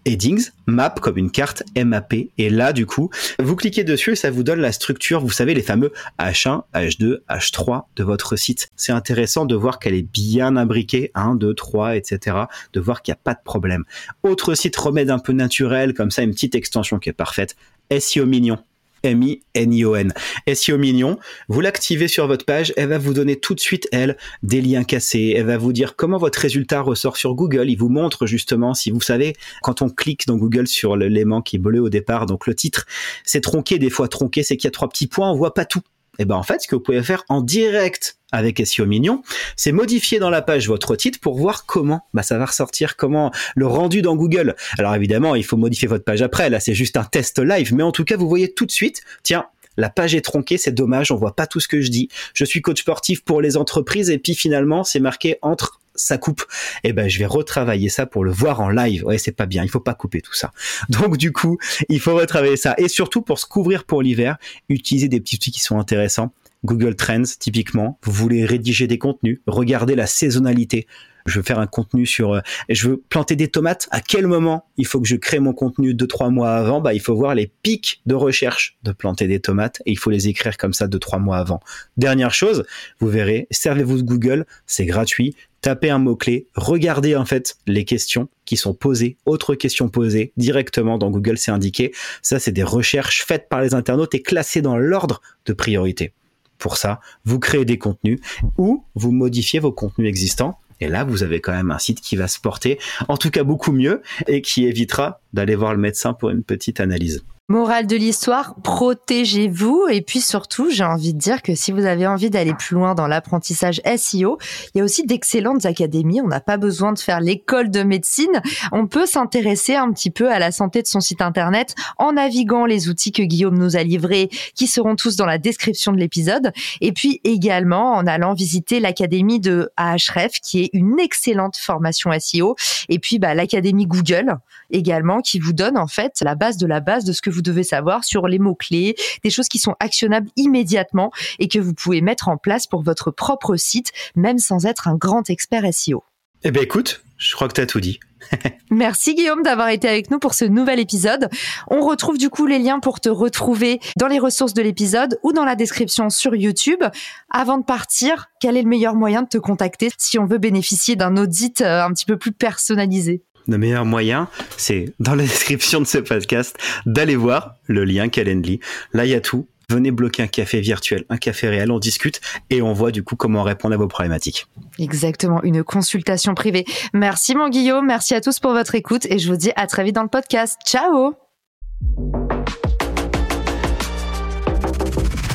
headings, 0.05 0.51
map 0.67 0.95
comme 1.01 1.19
une 1.19 1.31
carte, 1.31 1.63
MAP. 1.77 2.15
Et 2.39 2.51
là, 2.51 2.73
du 2.73 2.87
coup, 2.87 3.11
vous 3.39 3.57
cliquez 3.57 3.85
dessus 3.85 4.13
et 4.13 4.17
ça 4.17 4.31
vous 4.31 4.43
donne 4.43 4.61
la 4.61 4.73
structure, 4.73 5.21
vous 5.21 5.31
savez, 5.31 5.55
les 5.55 5.63
fameux 5.63 5.93
H1, 6.19 6.63
H2, 6.75 7.19
H3 7.29 7.85
de 7.97 8.05
votre 8.05 8.37
site. 8.37 8.71
C'est 8.77 8.93
intéressant 8.93 9.45
de 9.45 9.55
voir 9.55 9.79
qu'elle 9.79 9.95
est 9.95 10.03
bien 10.03 10.57
imbriquée, 10.57 11.11
1, 11.15 11.37
2, 11.37 11.55
3, 11.55 11.97
etc. 11.97 12.37
De 12.73 12.81
voir 12.81 13.03
qu'il 13.03 13.13
n'y 13.13 13.17
a 13.17 13.21
pas 13.23 13.35
de 13.35 13.43
problème. 13.45 13.85
Autre 14.23 14.55
site 14.55 14.77
remède 14.77 15.11
un 15.11 15.19
peu 15.19 15.33
naturel, 15.33 15.95
comme 15.95 16.11
ça, 16.11 16.23
une 16.23 16.33
petite 16.33 16.55
extension 16.55 16.99
qui 16.99 17.09
est 17.09 17.15
parfaite. 17.15 17.57
SEO 17.91 18.27
mignon? 18.27 18.59
M-I-N-I-O-N. 19.05 20.13
SEO 20.53 20.79
mignon, 20.79 21.19
vous 21.49 21.61
l'activez 21.61 22.09
sur 22.09 22.27
votre 22.27 22.45
page, 22.45 22.73
elle 22.77 22.89
va 22.89 22.99
vous 22.99 23.15
donner 23.15 23.37
tout 23.37 23.55
de 23.55 23.61
suite, 23.61 23.87
elle, 23.93 24.17
des 24.43 24.61
liens 24.61 24.85
cassés, 24.85 25.35
elle 25.37 25.47
va 25.47 25.59
vous 25.59 25.73
dire 25.73 25.97
comment 25.97 26.19
votre 26.19 26.41
résultat 26.41 26.81
ressort 26.81 27.17
sur 27.17 27.35
Google, 27.35 27.71
il 27.71 27.77
vous 27.77 27.89
montre 27.89 28.27
justement, 28.27 28.75
si 28.75 28.91
vous 28.91 29.01
savez, 29.01 29.35
quand 29.63 29.83
on 29.83 29.91
clique 29.91 30.27
dans 30.27 30.37
Google 30.37 30.67
sur 30.67 30.97
l'élément 30.97 31.43
qui 31.43 31.57
est 31.57 31.59
bleu 31.61 31.81
au 31.81 31.91
départ, 31.91 32.27
donc 32.27 32.47
le 32.47 32.55
titre, 32.55 32.87
c'est 33.25 33.41
tronqué, 33.41 33.79
des 33.79 33.91
fois 33.91 34.09
tronqué, 34.09 34.43
c'est 34.43 34.57
qu'il 34.57 34.67
y 34.67 34.69
a 34.69 34.73
trois 34.73 34.89
petits 34.89 35.07
points, 35.07 35.31
on 35.31 35.37
voit 35.37 35.55
pas 35.55 35.65
tout. 35.65 35.83
Et 36.19 36.23
eh 36.23 36.25
ben 36.27 36.37
en 36.37 36.43
fait, 36.45 36.61
ce 36.63 36.69
que 36.69 36.77
vous 36.77 36.81
pouvez 36.81 37.03
faire 37.03 37.25
en 37.29 37.41
direct 37.41 38.19
avec 38.31 38.65
SEO 38.65 38.87
Mignon, 38.87 39.23
c'est 39.57 39.73
modifier 39.73 40.21
dans 40.21 40.31
la 40.31 40.43
page 40.43 40.69
votre 40.69 40.95
titre 40.95 41.19
pour 41.21 41.37
voir 41.37 41.67
comment 41.67 42.07
bah, 42.15 42.23
ça 42.23 42.39
va 42.39 42.47
ressortir, 42.47 42.97
comment 42.97 43.33
le 43.57 43.67
rendu 43.67 44.01
dans 44.01 44.15
Google. 44.15 44.55
Alors 44.79 44.95
évidemment, 44.95 45.35
il 45.35 45.45
faut 45.45 45.57
modifier 45.57 45.89
votre 45.89 46.05
page 46.05 46.23
après, 46.23 46.51
là 46.51 46.61
c'est 46.61 46.75
juste 46.75 46.97
un 46.97 47.05
test 47.05 47.41
live, 47.41 47.75
mais 47.75 47.83
en 47.83 47.91
tout 47.91 48.05
cas, 48.05 48.17
vous 48.17 48.29
voyez 48.29 48.53
tout 48.53 48.65
de 48.67 48.71
suite, 48.71 49.03
tiens, 49.25 49.47
la 49.77 49.91
page 49.91 50.15
est 50.15 50.21
tronquée, 50.21 50.57
c'est 50.57 50.73
dommage, 50.73 51.11
on 51.11 51.17
voit 51.17 51.35
pas 51.35 51.47
tout 51.47 51.61
ce 51.61 51.69
que 51.69 51.81
je 51.81 51.91
dis. 51.91 52.09
Je 52.33 52.45
suis 52.45 52.63
coach 52.63 52.81
sportif 52.81 53.25
pour 53.25 53.41
les 53.41 53.57
entreprises 53.57 54.11
et 54.11 54.19
puis 54.19 54.35
finalement, 54.35 54.85
c'est 54.85 55.01
marqué 55.01 55.39
entre 55.43 55.81
ça 55.95 56.19
coupe. 56.19 56.45
Eh 56.83 56.93
ben 56.93 57.09
je 57.09 57.19
vais 57.19 57.27
retravailler 57.27 57.89
ça 57.89 58.07
pour 58.07 58.25
le 58.25 58.33
voir 58.33 58.61
en 58.61 58.71
live. 58.71 59.05
Ouais, 59.05 59.19
c'est 59.19 59.33
pas 59.33 59.47
bien, 59.47 59.63
il 59.63 59.69
faut 59.69 59.81
pas 59.81 59.95
couper 59.95 60.21
tout 60.21 60.35
ça. 60.35 60.53
Donc 60.89 61.17
du 61.17 61.33
coup, 61.33 61.59
il 61.89 62.01
faut 62.01 62.15
retravailler 62.15 62.57
ça 62.57 62.75
et 62.79 62.89
surtout 62.89 63.23
pour 63.23 63.39
se 63.39 63.47
couvrir 63.47 63.85
pour 63.85 64.03
l'hiver, 64.03 64.37
utiliser 64.69 65.09
des 65.09 65.21
petits 65.21 65.37
outils 65.37 65.53
qui 65.53 65.61
sont 65.61 65.79
intéressants. 65.79 66.33
Google 66.65 66.97
Trends 66.97 67.23
typiquement, 67.39 67.99
vous 68.05 68.13
voulez 68.13 68.45
rédiger 68.47 68.87
des 68.87 68.99
contenus, 68.99 69.41
regardez 69.47 69.95
la 69.95 70.07
saisonnalité 70.07 70.87
je 71.27 71.39
veux 71.39 71.43
faire 71.43 71.59
un 71.59 71.67
contenu 71.67 72.07
sur, 72.07 72.35
euh, 72.35 72.41
je 72.69 72.89
veux 72.89 72.97
planter 73.09 73.37
des 73.37 73.49
tomates. 73.49 73.89
À 73.91 74.01
quel 74.01 74.27
moment 74.27 74.67
il 74.77 74.87
faut 74.87 75.01
que 75.01 75.09
je 75.09 75.17
crée 75.17 75.39
mon 75.39 75.53
contenu 75.53 75.95
deux 75.95 76.07
trois 76.07 76.31
mois 76.31 76.55
avant? 76.55 76.81
Bah, 76.81 76.95
il 76.95 77.01
faut 77.01 77.15
voir 77.15 77.35
les 77.35 77.51
pics 77.63 78.03
de 78.07 78.15
recherche 78.15 78.77
de 78.83 78.93
planter 78.93 79.27
des 79.27 79.41
tomates 79.41 79.81
et 79.87 79.93
il 79.93 79.99
faut 79.99 80.11
les 80.11 80.29
écrire 80.29 80.57
comme 80.57 80.73
ça 80.73 80.87
deux 80.87 80.99
trois 80.99 81.19
mois 81.19 81.39
avant. 81.39 81.61
Dernière 81.97 82.35
chose, 82.35 82.65
vous 83.01 83.09
verrez, 83.09 83.47
servez-vous 83.51 84.03
de 84.03 84.07
Google, 84.07 84.47
c'est 84.67 84.87
gratuit. 84.87 85.35
Tapez 85.61 85.89
un 85.89 85.99
mot-clé, 85.99 86.47
regardez 86.55 87.17
en 87.17 87.25
fait 87.25 87.57
les 87.67 87.87
questions 87.87 88.29
qui 88.45 88.59
sont 88.59 88.75
posées, 88.75 89.17
autres 89.25 89.55
questions 89.55 89.89
posées 89.89 90.35
directement 90.37 90.99
dans 90.99 91.11
Google, 91.11 91.39
c'est 91.39 91.53
indiqué. 91.53 91.95
Ça, 92.21 92.39
c'est 92.39 92.53
des 92.53 92.63
recherches 92.63 93.25
faites 93.25 93.49
par 93.49 93.63
les 93.63 93.73
internautes 93.73 94.15
et 94.15 94.21
classées 94.21 94.61
dans 94.61 94.77
l'ordre 94.77 95.23
de 95.47 95.55
priorité. 95.55 96.13
Pour 96.59 96.77
ça, 96.77 97.01
vous 97.25 97.39
créez 97.39 97.65
des 97.65 97.79
contenus 97.79 98.21
ou 98.59 98.85
vous 98.95 99.11
modifiez 99.11 99.59
vos 99.59 99.73
contenus 99.73 100.09
existants 100.09 100.59
et 100.81 100.89
là, 100.89 101.05
vous 101.05 101.23
avez 101.23 101.41
quand 101.41 101.53
même 101.53 101.71
un 101.71 101.79
site 101.79 102.01
qui 102.01 102.17
va 102.17 102.29
se 102.29 102.41
porter, 102.41 102.79
en 103.09 103.17
tout 103.17 103.31
cas 103.31 103.45
beaucoup 103.45 103.73
mieux, 103.73 104.03
et 104.27 104.43
qui 104.43 104.67
évitera 104.67 105.21
d'aller 105.33 105.55
voir 105.55 105.73
le 105.73 105.81
médecin 105.81 106.13
pour 106.13 106.31
une 106.31 106.43
petite 106.43 106.81
analyse. 106.81 107.25
Morale 107.49 107.87
de 107.87 107.97
l'histoire, 107.97 108.55
protégez-vous. 108.63 109.89
Et 109.91 110.01
puis 110.01 110.23
surtout, 110.23 110.71
j'ai 110.71 110.83
envie 110.83 111.13
de 111.13 111.19
dire 111.19 111.43
que 111.43 111.55
si 111.55 111.73
vous 111.73 111.85
avez 111.85 112.07
envie 112.07 112.31
d'aller 112.31 112.55
plus 112.55 112.75
loin 112.75 112.95
dans 112.95 113.07
l'apprentissage 113.07 113.83
SEO, 113.99 114.39
il 114.75 114.79
y 114.79 114.81
a 114.81 114.85
aussi 114.85 115.05
d'excellentes 115.05 115.67
académies. 115.67 116.23
On 116.23 116.27
n'a 116.27 116.41
pas 116.41 116.57
besoin 116.57 116.95
de 116.95 116.99
faire 116.99 117.21
l'école 117.21 117.71
de 117.71 117.83
médecine. 117.83 118.41
On 118.73 118.87
peut 118.87 119.05
s'intéresser 119.05 119.75
un 119.75 119.93
petit 119.93 120.11
peu 120.11 120.33
à 120.33 120.39
la 120.39 120.53
santé 120.53 120.81
de 120.81 120.87
son 120.87 121.01
site 121.01 121.21
internet 121.21 121.75
en 121.99 122.13
naviguant 122.13 122.65
les 122.65 122.89
outils 122.89 123.13
que 123.13 123.23
Guillaume 123.23 123.59
nous 123.59 123.77
a 123.77 123.83
livrés, 123.83 124.31
qui 124.55 124.67
seront 124.67 124.97
tous 124.97 125.17
dans 125.17 125.27
la 125.27 125.37
description 125.37 125.93
de 125.93 125.99
l'épisode. 125.99 126.51
Et 126.81 126.93
puis 126.93 127.21
également 127.25 127.93
en 127.93 128.07
allant 128.07 128.33
visiter 128.33 128.81
l'académie 128.81 129.39
de 129.39 129.69
Ahref, 129.77 130.41
qui 130.43 130.63
est 130.63 130.71
une 130.73 130.99
excellente 130.99 131.59
formation 131.59 132.11
SEO. 132.19 132.57
Et 132.89 132.99
puis 132.99 133.19
bah, 133.19 133.35
l'académie 133.35 133.85
Google 133.85 134.39
également, 134.75 135.21
qui 135.21 135.39
vous 135.39 135.53
donne 135.53 135.79
en 135.79 135.87
fait 135.87 136.21
la 136.23 136.35
base 136.35 136.59
de 136.59 136.67
la 136.67 136.81
base 136.81 137.05
de 137.05 137.13
ce 137.13 137.23
que 137.23 137.31
vous 137.31 137.43
devez 137.43 137.65
savoir 137.65 138.05
sur 138.05 138.29
les 138.29 138.39
mots-clés, 138.39 138.97
des 139.23 139.31
choses 139.31 139.49
qui 139.49 139.59
sont 139.59 139.75
actionnables 139.81 140.29
immédiatement 140.37 141.11
et 141.39 141.49
que 141.49 141.59
vous 141.59 141.73
pouvez 141.73 142.01
mettre 142.01 142.29
en 142.29 142.37
place 142.37 142.67
pour 142.67 142.83
votre 142.83 143.11
propre 143.11 143.57
site, 143.57 143.93
même 144.17 144.39
sans 144.39 144.67
être 144.67 144.89
un 144.89 144.97
grand 144.97 145.31
expert 145.31 145.65
SEO. 145.73 146.05
Eh 146.43 146.51
bien 146.51 146.63
écoute, 146.63 147.03
je 147.17 147.35
crois 147.35 147.49
que 147.49 147.55
tu 147.55 147.61
as 147.61 147.67
tout 147.67 147.81
dit. 147.81 148.01
Merci 148.71 149.15
Guillaume 149.15 149.43
d'avoir 149.43 149.69
été 149.69 149.89
avec 149.89 150.11
nous 150.11 150.19
pour 150.19 150.35
ce 150.35 150.45
nouvel 150.45 150.81
épisode. 150.81 151.29
On 151.69 151.81
retrouve 151.81 152.19
du 152.19 152.31
coup 152.31 152.47
les 152.47 152.59
liens 152.59 152.81
pour 152.81 153.01
te 153.01 153.09
retrouver 153.09 153.81
dans 153.97 154.09
les 154.09 154.19
ressources 154.19 154.55
de 154.55 154.63
l'épisode 154.63 155.19
ou 155.23 155.33
dans 155.33 155.45
la 155.45 155.55
description 155.55 156.11
sur 156.11 156.35
YouTube. 156.35 156.83
Avant 157.31 157.59
de 157.59 157.65
partir, 157.65 158.27
quel 158.41 158.57
est 158.57 158.63
le 158.63 158.69
meilleur 158.69 158.95
moyen 158.95 159.23
de 159.23 159.29
te 159.29 159.39
contacter 159.39 159.91
si 159.99 160.19
on 160.19 160.27
veut 160.27 160.39
bénéficier 160.39 160.97
d'un 160.97 161.17
audit 161.17 161.61
euh, 161.61 161.85
un 161.85 161.93
petit 161.93 162.07
peu 162.07 162.17
plus 162.17 162.33
personnalisé? 162.33 163.23
Le 163.49 163.59
meilleur 163.59 163.85
moyen, 163.85 164.29
c'est 164.57 164.93
dans 165.01 165.15
la 165.15 165.23
description 165.25 165.81
de 165.81 165.87
ce 165.87 165.99
podcast 165.99 166.57
d'aller 166.87 167.17
voir 167.17 167.55
le 167.67 167.85
lien 167.85 168.09
Calendly. 168.09 168.61
Là, 168.93 169.05
il 169.05 169.11
y 169.11 169.15
a 169.15 169.21
tout. 169.21 169.47
Venez 169.71 169.91
bloquer 169.91 170.23
un 170.23 170.27
café 170.27 170.61
virtuel, 170.61 171.05
un 171.09 171.17
café 171.17 171.49
réel, 171.49 171.71
on 171.71 171.79
discute 171.79 172.21
et 172.51 172.61
on 172.61 172.75
voit 172.75 172.91
du 172.91 173.03
coup 173.03 173.17
comment 173.17 173.43
répondre 173.43 173.75
à 173.75 173.79
vos 173.79 173.89
problématiques. 173.89 174.47
Exactement, 174.79 175.43
une 175.43 175.65
consultation 175.65 176.35
privée. 176.35 176.67
Merci 176.93 177.35
mon 177.35 177.49
Guillaume, 177.49 177.87
merci 177.87 178.15
à 178.15 178.21
tous 178.21 178.41
pour 178.41 178.53
votre 178.53 178.75
écoute 178.75 179.07
et 179.07 179.19
je 179.19 179.31
vous 179.31 179.39
dis 179.39 179.53
à 179.57 179.67
très 179.67 179.83
vite 179.85 179.95
dans 179.95 180.03
le 180.03 180.09
podcast. 180.09 180.59
Ciao 180.67 181.15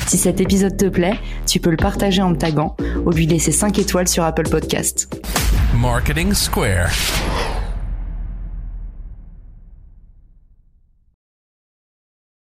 Si 0.07 0.17
cet 0.17 0.41
épisode 0.41 0.77
te 0.77 0.85
plaît, 0.85 1.19
tu 1.47 1.59
peux 1.59 1.69
le 1.69 1.77
partager 1.77 2.21
en 2.21 2.31
me 2.31 2.35
taguant 2.35 2.75
ou 3.05 3.11
lui 3.11 3.27
laisser 3.27 3.51
5 3.51 3.77
étoiles 3.77 4.07
sur 4.07 4.23
Apple 4.23 4.49
Podcast. 4.49 5.07
Marketing 5.75 6.33
Square. 6.33 6.89